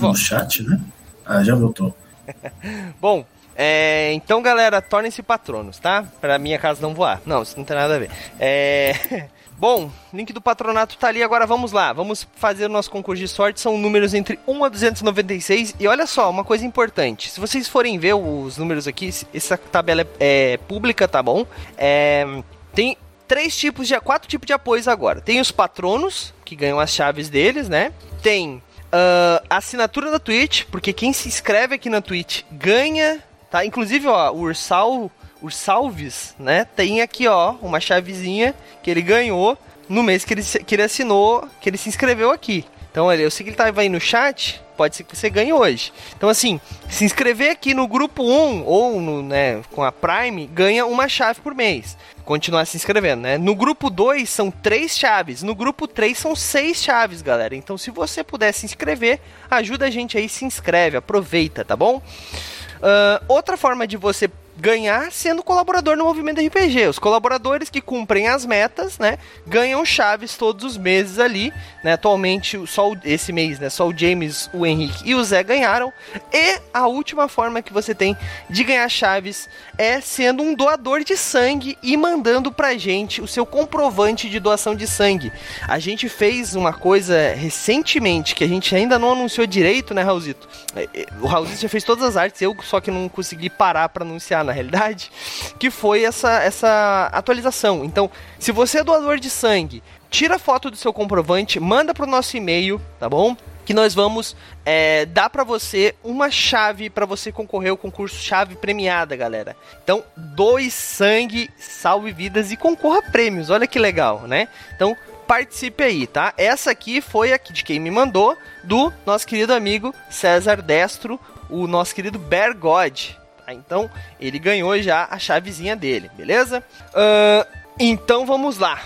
[0.02, 0.80] no chat, né?
[1.24, 1.94] Ah, já voltou.
[3.00, 6.04] Bom, é, então, galera, tornem-se patronos, tá?
[6.20, 7.22] Pra minha casa não voar.
[7.24, 8.10] Não, isso não tem nada a ver.
[8.40, 9.28] É,
[9.60, 11.92] Bom, link do patronato tá ali, agora vamos lá.
[11.92, 15.76] Vamos fazer o nosso concurso de sorte, são números entre 1 a 296.
[15.78, 17.30] E olha só, uma coisa importante.
[17.30, 20.06] Se vocês forem ver os números aqui, essa tabela é,
[20.54, 21.46] é pública, tá bom?
[21.76, 22.26] É,
[22.74, 22.96] tem
[23.30, 25.20] três tipos de quatro tipos de apoios agora.
[25.20, 27.92] Tem os patronos que ganham as chaves deles, né?
[28.20, 33.64] Tem uh, assinatura da Twitch, porque quem se inscreve aqui na Twitch ganha, tá?
[33.64, 35.08] Inclusive, ó, o Ursal
[35.40, 36.64] o Salves, né?
[36.64, 38.52] Tem aqui, ó, uma chavezinha
[38.82, 39.56] que ele ganhou
[39.88, 42.64] no mês que ele, que ele assinou, que ele se inscreveu aqui.
[42.90, 45.92] Então, eu sei que ele estava aí no chat, pode ser que você ganhe hoje.
[46.16, 46.58] Então, assim,
[46.88, 51.38] se inscrever aqui no grupo 1 ou no, né, com a Prime, ganha uma chave
[51.42, 51.98] por mês.
[52.24, 53.36] Continuar se inscrevendo, né?
[53.36, 57.54] No grupo 2 são três chaves, no grupo 3 são seis chaves, galera.
[57.54, 59.20] Então, se você puder se inscrever,
[59.50, 61.96] ajuda a gente aí, se inscreve, aproveita, tá bom?
[61.98, 64.30] Uh, outra forma de você
[64.60, 66.86] ganhar sendo colaborador no movimento RPG.
[66.86, 71.52] Os colaboradores que cumprem as metas, né, ganham chaves todos os meses ali,
[71.82, 71.94] né?
[71.94, 75.92] Atualmente só esse mês, né, só o James, o Henrique e o Zé ganharam.
[76.32, 78.16] E a última forma que você tem
[78.48, 79.48] de ganhar chaves
[79.80, 84.74] é sendo um doador de sangue e mandando pra gente o seu comprovante de doação
[84.74, 85.32] de sangue.
[85.66, 90.46] A gente fez uma coisa recentemente que a gente ainda não anunciou direito, né, Raulzito?
[90.76, 93.88] É, é, o Raulzito já fez todas as artes, eu só que não consegui parar
[93.88, 95.10] para anunciar na realidade,
[95.58, 97.82] que foi essa, essa atualização.
[97.82, 102.36] Então, se você é doador de sangue, tira foto do seu comprovante, manda pro nosso
[102.36, 103.36] e-mail, tá bom?
[103.64, 104.36] Que nós vamos
[104.66, 109.56] é, dar para você uma chave para você concorrer ao concurso chave premiada, galera.
[109.84, 113.48] Então, doe sangue, salve vidas e concorra a prêmios.
[113.48, 114.48] Olha que legal, né?
[114.74, 114.96] Então,
[115.26, 116.34] participe aí, tá?
[116.36, 121.68] Essa aqui foi a de quem me mandou, do nosso querido amigo César Destro, o
[121.68, 123.10] nosso querido Bear God.
[123.46, 123.54] Tá?
[123.54, 123.88] Então,
[124.18, 126.64] ele ganhou já a chavezinha dele, beleza?
[126.88, 127.46] Uh,
[127.78, 128.82] então, vamos lá.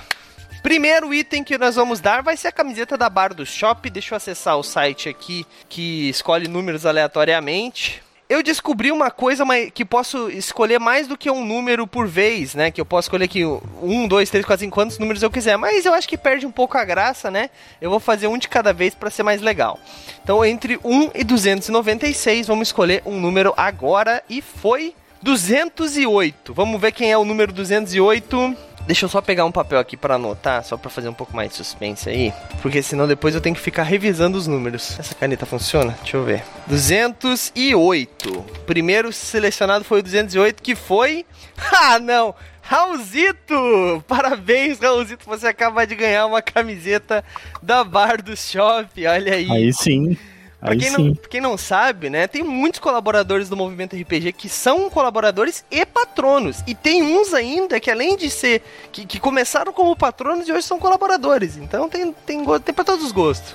[0.64, 3.90] Primeiro item que nós vamos dar vai ser a camiseta da Bar do Shop.
[3.90, 9.84] Deixa eu acessar o site aqui que escolhe números aleatoriamente eu descobri uma coisa que
[9.84, 12.70] posso escolher mais do que um número por vez, né?
[12.70, 15.58] Que eu posso escolher aqui um, dois, três, quatro, cinco, quantos números eu quiser.
[15.58, 17.50] Mas eu acho que perde um pouco a graça, né?
[17.82, 19.78] Eu vou fazer um de cada vez para ser mais legal.
[20.22, 24.24] Então, entre 1 e 296, vamos escolher um número agora.
[24.28, 26.54] E foi 208.
[26.54, 28.56] Vamos ver quem é o número 208.
[28.86, 31.50] Deixa eu só pegar um papel aqui para anotar, só para fazer um pouco mais
[31.50, 34.98] de suspense aí, porque senão depois eu tenho que ficar revisando os números.
[34.98, 35.96] Essa caneta funciona?
[36.02, 36.42] Deixa eu ver.
[36.66, 38.44] 208.
[38.66, 41.24] Primeiro selecionado foi o 208, que foi.
[41.72, 42.34] Ah, não!
[42.62, 44.02] Raulzito!
[44.08, 47.22] Parabéns, Raulzito, você acaba de ganhar uma camiseta
[47.62, 49.50] da Bar do Shop, olha aí.
[49.50, 50.16] Aí sim.
[50.64, 54.88] Pra quem, não, quem não sabe, né, tem muitos colaboradores do movimento RPG que são
[54.88, 56.64] colaboradores e patronos.
[56.66, 58.62] E tem uns ainda que, além de ser.
[58.90, 61.58] que, que começaram como patronos e hoje são colaboradores.
[61.58, 63.54] Então tem, tem, tem pra todos os gostos.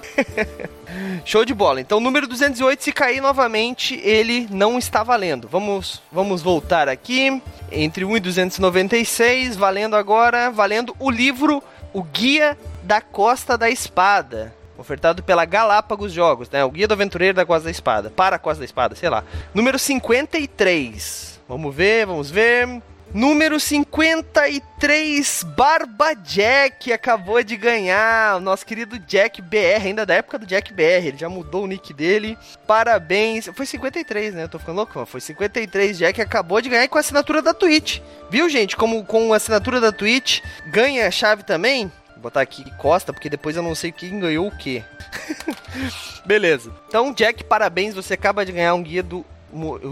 [1.26, 1.82] Show de bola.
[1.82, 5.48] Então, número 208, se cair novamente, ele não está valendo.
[5.48, 7.42] Vamos, vamos voltar aqui.
[7.72, 14.59] Entre 1 e 296, valendo agora, valendo o livro O Guia da Costa da Espada
[14.80, 16.64] ofertado pela Galápagos Jogos, né?
[16.64, 19.24] O Guia do Aventureiro da Costa da Espada, para a Costa da Espada, sei lá.
[19.54, 21.40] Número 53.
[21.48, 22.82] Vamos ver, vamos ver.
[23.12, 28.38] Número 53, Barba Jack acabou de ganhar.
[28.38, 31.08] O nosso querido Jack BR, ainda da época do Jack BR.
[31.08, 32.38] Ele já mudou o nick dele.
[32.68, 33.50] Parabéns.
[33.56, 34.44] Foi 53, né?
[34.44, 35.08] Eu tô ficando louco.
[35.08, 35.98] Foi 53.
[35.98, 38.00] Jack acabou de ganhar com a assinatura da Twitch.
[38.30, 38.78] Viu, gente?
[38.78, 41.92] Como com a assinatura da Twitch ganha a chave também.
[42.20, 44.84] Botar aqui Costa, porque depois eu não sei quem ganhou o quê.
[46.26, 46.72] Beleza.
[46.88, 47.96] Então, Jack, parabéns.
[47.96, 49.26] Você acaba de ganhar um guia do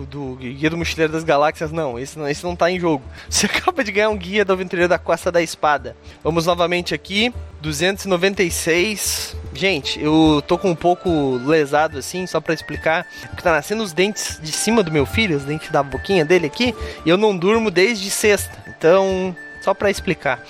[0.09, 3.03] do Guia do Mochileiro das Galáxias, não, esse não, esse não tá em jogo.
[3.27, 5.95] Você acaba de ganhar um guia do Aventureiro da Costa da Espada.
[6.23, 9.35] Vamos novamente aqui, 296.
[9.53, 11.09] Gente, eu tô com um pouco
[11.43, 15.37] lesado assim, só para explicar, porque tá nascendo os dentes de cima do meu filho,
[15.37, 18.55] os dentes da boquinha dele aqui, e eu não durmo desde sexta.
[18.67, 19.35] Então,
[19.67, 20.41] só para explicar.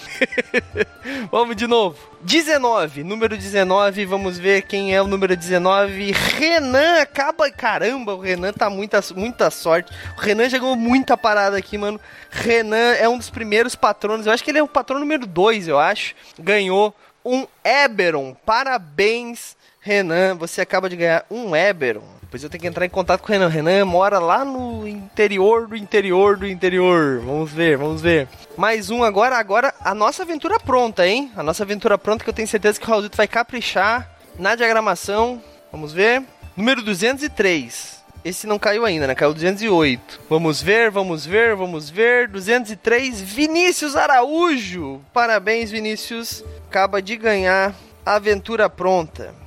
[1.31, 1.97] vamos de novo.
[2.21, 6.11] 19, número 19, vamos ver quem é o número 19.
[6.11, 7.49] Renan, acaba.
[7.49, 9.91] Caramba, o Renan tá muita, muita sorte.
[10.15, 11.99] O Renan já ganhou muita parada aqui, mano.
[12.29, 15.67] Renan é um dos primeiros patronos, eu acho que ele é o patrão número 2,
[15.67, 16.13] eu acho.
[16.37, 16.93] Ganhou
[17.25, 18.35] um Eberon.
[18.45, 20.35] Parabéns, Renan.
[20.35, 22.16] Você acaba de ganhar um Eberon.
[22.37, 23.47] Depois eu tenho que entrar em contato com o Renan.
[23.47, 27.19] O Renan mora lá no interior do interior do interior.
[27.25, 28.27] Vamos ver, vamos ver.
[28.55, 29.37] Mais um agora.
[29.37, 31.31] Agora a nossa aventura pronta, hein?
[31.35, 34.07] A nossa aventura pronta que eu tenho certeza que o Raulzito vai caprichar
[34.37, 35.41] na diagramação.
[35.71, 36.21] Vamos ver.
[36.55, 38.03] Número 203.
[38.23, 39.15] esse não caiu ainda, né?
[39.15, 40.19] Caiu 208.
[40.29, 42.27] Vamos ver, vamos ver, vamos ver.
[42.27, 45.01] 203, Vinícius Araújo.
[45.11, 46.43] Parabéns, Vinícius.
[46.69, 47.73] Acaba de ganhar
[48.05, 49.46] Aventura Pronta.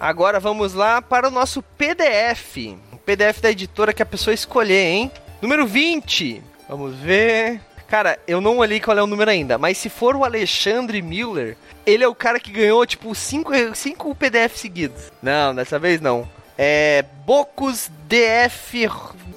[0.00, 2.76] Agora vamos lá para o nosso PDF.
[2.92, 5.12] O PDF da editora que a pessoa escolher, hein?
[5.42, 6.42] Número 20.
[6.68, 7.60] Vamos ver.
[7.88, 11.56] Cara, eu não olhei qual é o número ainda, mas se for o Alexandre Miller,
[11.86, 15.10] ele é o cara que ganhou, tipo, 5 cinco, cinco PDF seguidos.
[15.22, 16.28] Não, dessa vez não.
[16.56, 17.04] É.
[17.24, 18.88] Bocus DF.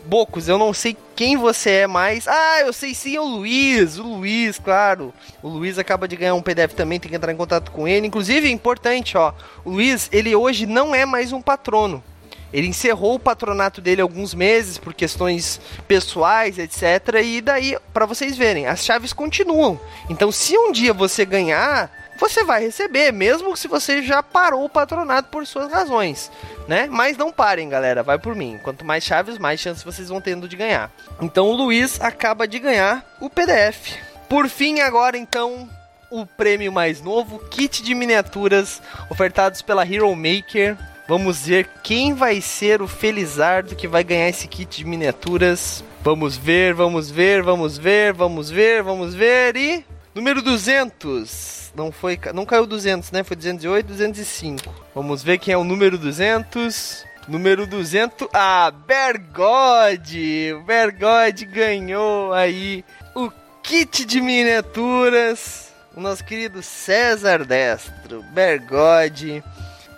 [0.06, 2.28] Bocus, eu não sei quem você é mais.
[2.28, 4.00] Ah, eu sei sim, é o Luiz.
[4.00, 5.14] O Luiz, claro.
[5.44, 8.08] O Luiz acaba de ganhar um PDF também, tem que entrar em contato com ele.
[8.08, 9.32] Inclusive, é importante, ó.
[9.64, 12.04] O Luiz, ele hoje não é mais um patrono.
[12.52, 17.22] Ele encerrou o patronato dele alguns meses por questões pessoais, etc.
[17.24, 19.80] E daí, para vocês verem, as chaves continuam.
[20.10, 24.70] Então, se um dia você ganhar, você vai receber, mesmo se você já parou o
[24.70, 26.32] patronato por suas razões,
[26.68, 26.88] né?
[26.90, 28.60] Mas não parem, galera, vai por mim.
[28.62, 30.92] Quanto mais chaves, mais chances vocês vão tendo de ganhar.
[31.20, 33.98] Então, o Luiz acaba de ganhar o PDF.
[34.30, 35.68] Por fim, agora então,
[36.12, 40.78] o prêmio mais novo, kit de miniaturas ofertados pela Hero Maker.
[41.08, 45.84] Vamos ver quem vai ser o Felizardo que vai ganhar esse kit de miniaturas.
[46.02, 51.61] Vamos ver, vamos ver, vamos ver, vamos ver, vamos ver e número 200.
[51.74, 53.24] Não foi, não caiu 200, né?
[53.24, 54.74] Foi 208, 205.
[54.94, 57.06] Vamos ver quem é o número 200.
[57.28, 60.56] Número 200, ah, Bergode!
[60.66, 62.84] Bergode ganhou aí
[63.16, 65.72] o kit de miniaturas.
[65.96, 69.44] O nosso querido César Destro, Bergode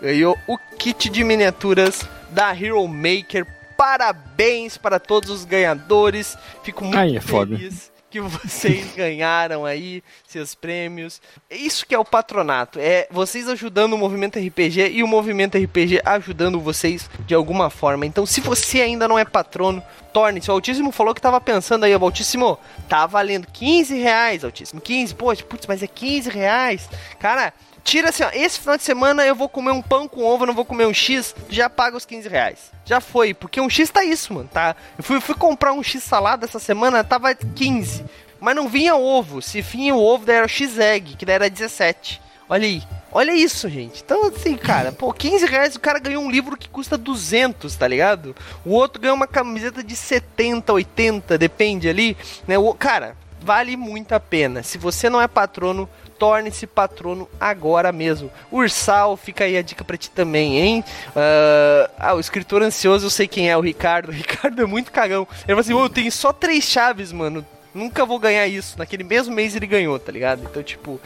[0.01, 3.47] ganhou o kit de miniaturas da Hero Maker.
[3.78, 6.38] Parabéns para todos os ganhadores.
[6.61, 7.86] Fico muito Ai, é feliz.
[7.86, 11.20] Foda que vocês ganharam aí, seus prêmios.
[11.49, 15.99] Isso que é o patronato, é vocês ajudando o movimento RPG e o movimento RPG
[16.05, 18.05] ajudando vocês de alguma forma.
[18.05, 19.82] Então, se você ainda não é patrono,
[20.14, 20.51] torne-se.
[20.51, 25.16] O Altíssimo falou que tava pensando aí, o Altíssimo, tá valendo 15 reais, Altíssimo, 15,
[25.16, 26.88] poxa, putz, mas é 15 reais.
[27.20, 27.51] Cara,
[27.84, 30.53] Tira assim, ó, esse final de semana eu vou comer um pão com ovo, não
[30.53, 32.71] vou comer um X, já paga os 15 reais.
[32.86, 34.75] Já foi, porque um X tá isso, mano, tá?
[34.97, 38.03] Eu fui, fui comprar um X salada essa semana, tava 15.
[38.39, 39.41] Mas não vinha ovo.
[39.41, 42.21] Se vinha o ovo, daí era o X-Egg, que daí era 17.
[42.49, 42.84] Olha aí.
[43.11, 44.01] Olha isso, gente.
[44.03, 47.88] Então, assim, cara, pô, 15 reais o cara ganhou um livro que custa 200, tá
[47.88, 48.36] ligado?
[48.65, 52.17] O outro ganhou uma camiseta de 70, 80, depende ali,
[52.47, 52.57] né?
[52.57, 54.61] O, cara, vale muito a pena.
[54.61, 55.88] Se você não é patrono,
[56.24, 58.32] torne-se patrono agora mesmo.
[58.49, 60.86] Ursal, fica aí a dica pra ti também, hein?
[61.09, 64.07] Uh, ah, o escritor ansioso, eu sei quem é, o Ricardo.
[64.13, 65.28] O Ricardo é muito cagão.
[65.39, 67.45] Ele falou assim: eu tenho só três chaves, mano.
[67.74, 68.78] Nunca vou ganhar isso.
[68.78, 70.43] Naquele mesmo mês ele ganhou, tá ligado?
[70.43, 71.01] Então, tipo.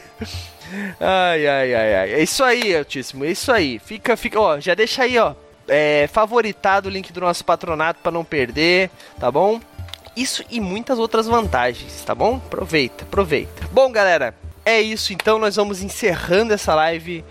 [0.98, 2.12] ai, ai, ai, ai.
[2.14, 3.26] É isso aí, Altíssimo.
[3.26, 3.78] É isso aí.
[3.78, 5.34] Fica, fica, ó, já deixa aí, ó.
[5.66, 8.90] É, favoritado o link do nosso patronato para não perder,
[9.20, 9.60] tá bom?
[10.18, 12.42] Isso e muitas outras vantagens, tá bom?
[12.44, 13.68] Aproveita, aproveita.
[13.70, 15.38] Bom, galera, é isso então.
[15.38, 17.24] Nós vamos encerrando essa live.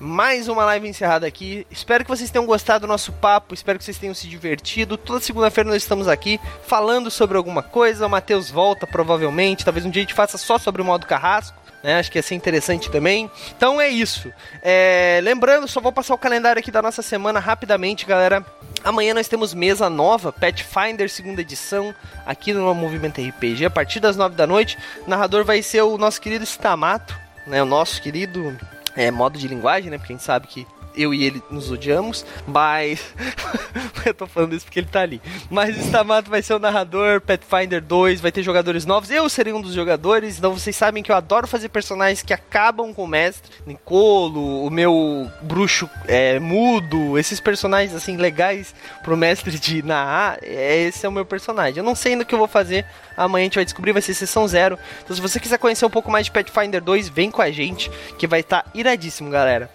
[0.00, 1.64] Mais uma live encerrada aqui.
[1.70, 3.54] Espero que vocês tenham gostado do nosso papo.
[3.54, 4.96] Espero que vocês tenham se divertido.
[4.96, 8.08] Toda segunda-feira nós estamos aqui falando sobre alguma coisa.
[8.08, 9.64] O Matheus volta provavelmente.
[9.64, 11.56] Talvez um dia a gente faça só sobre o modo carrasco.
[11.80, 12.00] Né?
[12.00, 13.30] Acho que ia ser interessante também.
[13.56, 14.32] Então é isso.
[14.64, 15.20] É...
[15.22, 18.44] Lembrando, só vou passar o calendário aqui da nossa semana rapidamente, galera.
[18.84, 21.94] Amanhã nós temos mesa nova, Pathfinder segunda edição,
[22.26, 24.76] aqui no Movimento RPG, a partir das nove da noite.
[25.06, 27.16] O narrador vai ser o nosso querido Stamato,
[27.46, 27.62] né?
[27.62, 28.58] O nosso querido
[28.96, 29.98] é, modo de linguagem, né?
[29.98, 30.66] Porque a gente sabe que
[30.96, 33.14] eu e ele nos odiamos, mas.
[34.04, 35.20] eu tô falando isso porque ele tá ali.
[35.50, 39.10] Mas Stamato vai ser o narrador, Pathfinder 2, vai ter jogadores novos.
[39.10, 42.92] Eu serei um dos jogadores, então vocês sabem que eu adoro fazer personagens que acabam
[42.92, 43.50] com o mestre.
[43.66, 50.38] Nicolo, o meu bruxo é, mudo, esses personagens assim legais pro mestre de narrar.
[50.42, 51.78] É, esse é o meu personagem.
[51.78, 52.84] Eu não sei ainda o que eu vou fazer.
[53.16, 54.78] Amanhã a gente vai descobrir, vai ser sessão zero.
[55.02, 57.90] Então, se você quiser conhecer um pouco mais de Pathfinder 2, vem com a gente,
[58.18, 59.70] que vai estar tá iradíssimo, galera.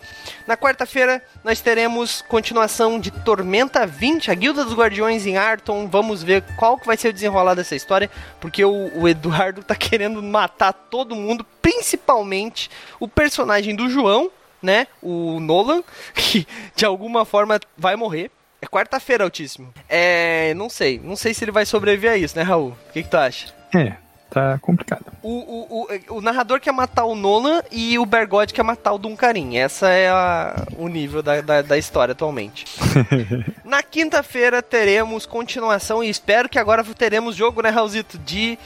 [0.48, 5.90] Na quarta-feira, nós teremos continuação de Tormenta 20, a Guilda dos Guardiões em Arton.
[5.90, 9.76] Vamos ver qual que vai ser o desenrolar dessa história, porque o, o Eduardo tá
[9.76, 14.32] querendo matar todo mundo, principalmente o personagem do João,
[14.64, 14.88] né?
[15.02, 15.84] O Nolan,
[16.16, 18.32] que de alguma forma vai morrer.
[18.62, 19.74] É quarta-feira, Altíssimo.
[19.90, 20.54] É.
[20.54, 20.98] Não sei.
[21.04, 22.70] Não sei se ele vai sobreviver a isso, né, Raul?
[22.70, 23.54] O que, que tu acha?
[23.76, 23.94] É,
[24.30, 25.06] tá complicado.
[25.22, 29.58] O, o, o, narrador quer matar o Nolan e o Bergode quer matar o Duncarim.
[29.58, 32.66] Essa é a, o nível da, da, da história atualmente.
[33.64, 38.18] Na quinta-feira teremos continuação e espero que agora teremos jogo, né, Raulzito?
[38.18, 38.58] De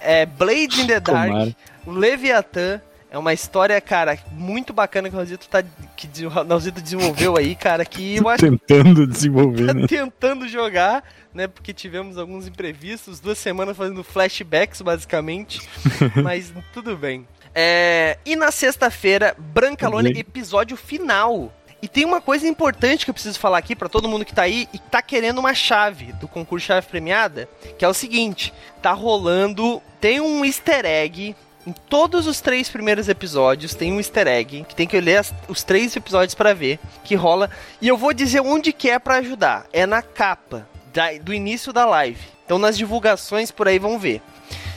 [0.00, 1.54] é, Blade in the Dark,
[1.86, 2.80] o Leviathan.
[3.08, 5.62] É uma história, cara, muito bacana que o Nausito, tá,
[5.96, 8.44] que o Nausito desenvolveu aí, cara, que eu acho...
[8.44, 9.86] Tentando desenvolver, tá né?
[9.86, 11.04] Tentando jogar,
[11.36, 15.60] né, porque tivemos alguns imprevistos, duas semanas fazendo flashbacks, basicamente,
[16.24, 17.28] mas tudo bem.
[17.54, 18.18] É...
[18.24, 21.52] E na sexta-feira, Branca Lone, episódio final.
[21.82, 24.42] E tem uma coisa importante que eu preciso falar aqui para todo mundo que tá
[24.42, 27.46] aí e tá querendo uma chave do concurso chave premiada,
[27.78, 31.36] que é o seguinte, tá rolando, tem um easter egg
[31.66, 35.34] em todos os três primeiros episódios tem um easter egg, que tem que ler as,
[35.48, 37.50] os três episódios para ver, que rola.
[37.82, 39.66] E eu vou dizer onde que é para ajudar.
[39.72, 40.66] É na capa
[40.96, 42.18] da, do início da live.
[42.44, 44.22] Então nas divulgações por aí vão ver.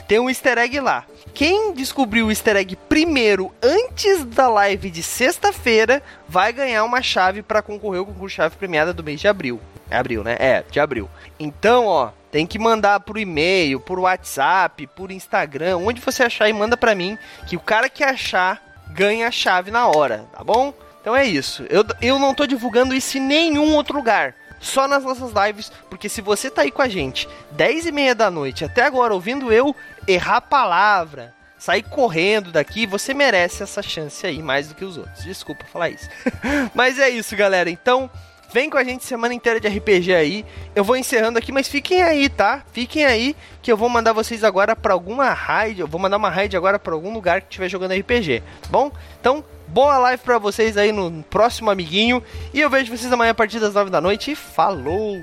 [0.06, 1.06] Tem um easter egg lá.
[1.32, 7.42] Quem descobriu o easter egg primeiro, antes da live de sexta-feira, vai ganhar uma chave
[7.42, 9.60] para concorrer ao concurso chave premiada do mês de abril.
[9.88, 10.36] É abril, né?
[10.38, 11.08] É, de abril.
[11.38, 16.52] Então, ó, tem que mandar por e-mail, por WhatsApp, por Instagram, onde você achar e
[16.52, 17.16] manda para mim,
[17.46, 18.60] que o cara que achar
[18.90, 20.74] ganha a chave na hora, tá bom?
[21.00, 21.64] Então é isso.
[21.70, 24.34] Eu, eu não tô divulgando isso em nenhum outro lugar.
[24.60, 28.14] Só nas nossas lives, porque se você tá aí com a gente 10 e meia
[28.14, 29.74] da noite até agora ouvindo eu
[30.06, 34.96] errar a palavra, sair correndo daqui, você merece essa chance aí mais do que os
[34.96, 35.24] outros.
[35.24, 36.08] Desculpa falar isso.
[36.74, 37.70] Mas é isso, galera.
[37.70, 38.10] Então,
[38.52, 40.44] Vem com a gente semana inteira de RPG aí.
[40.74, 42.64] Eu vou encerrando aqui, mas fiquem aí, tá?
[42.72, 45.80] Fiquem aí que eu vou mandar vocês agora para alguma raid.
[45.80, 48.90] Eu vou mandar uma raid agora para algum lugar que estiver jogando RPG, tá bom?
[49.20, 52.22] Então, boa live para vocês aí no próximo amiguinho.
[52.52, 54.34] E eu vejo vocês amanhã a partir das 9 da noite.
[54.34, 55.16] Falou!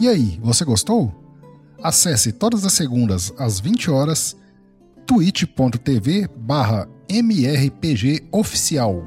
[0.00, 1.12] E aí, você gostou?
[1.82, 4.36] Acesse todas as segundas às 20 horas
[5.06, 9.02] twitch.tv barra mrpgoficial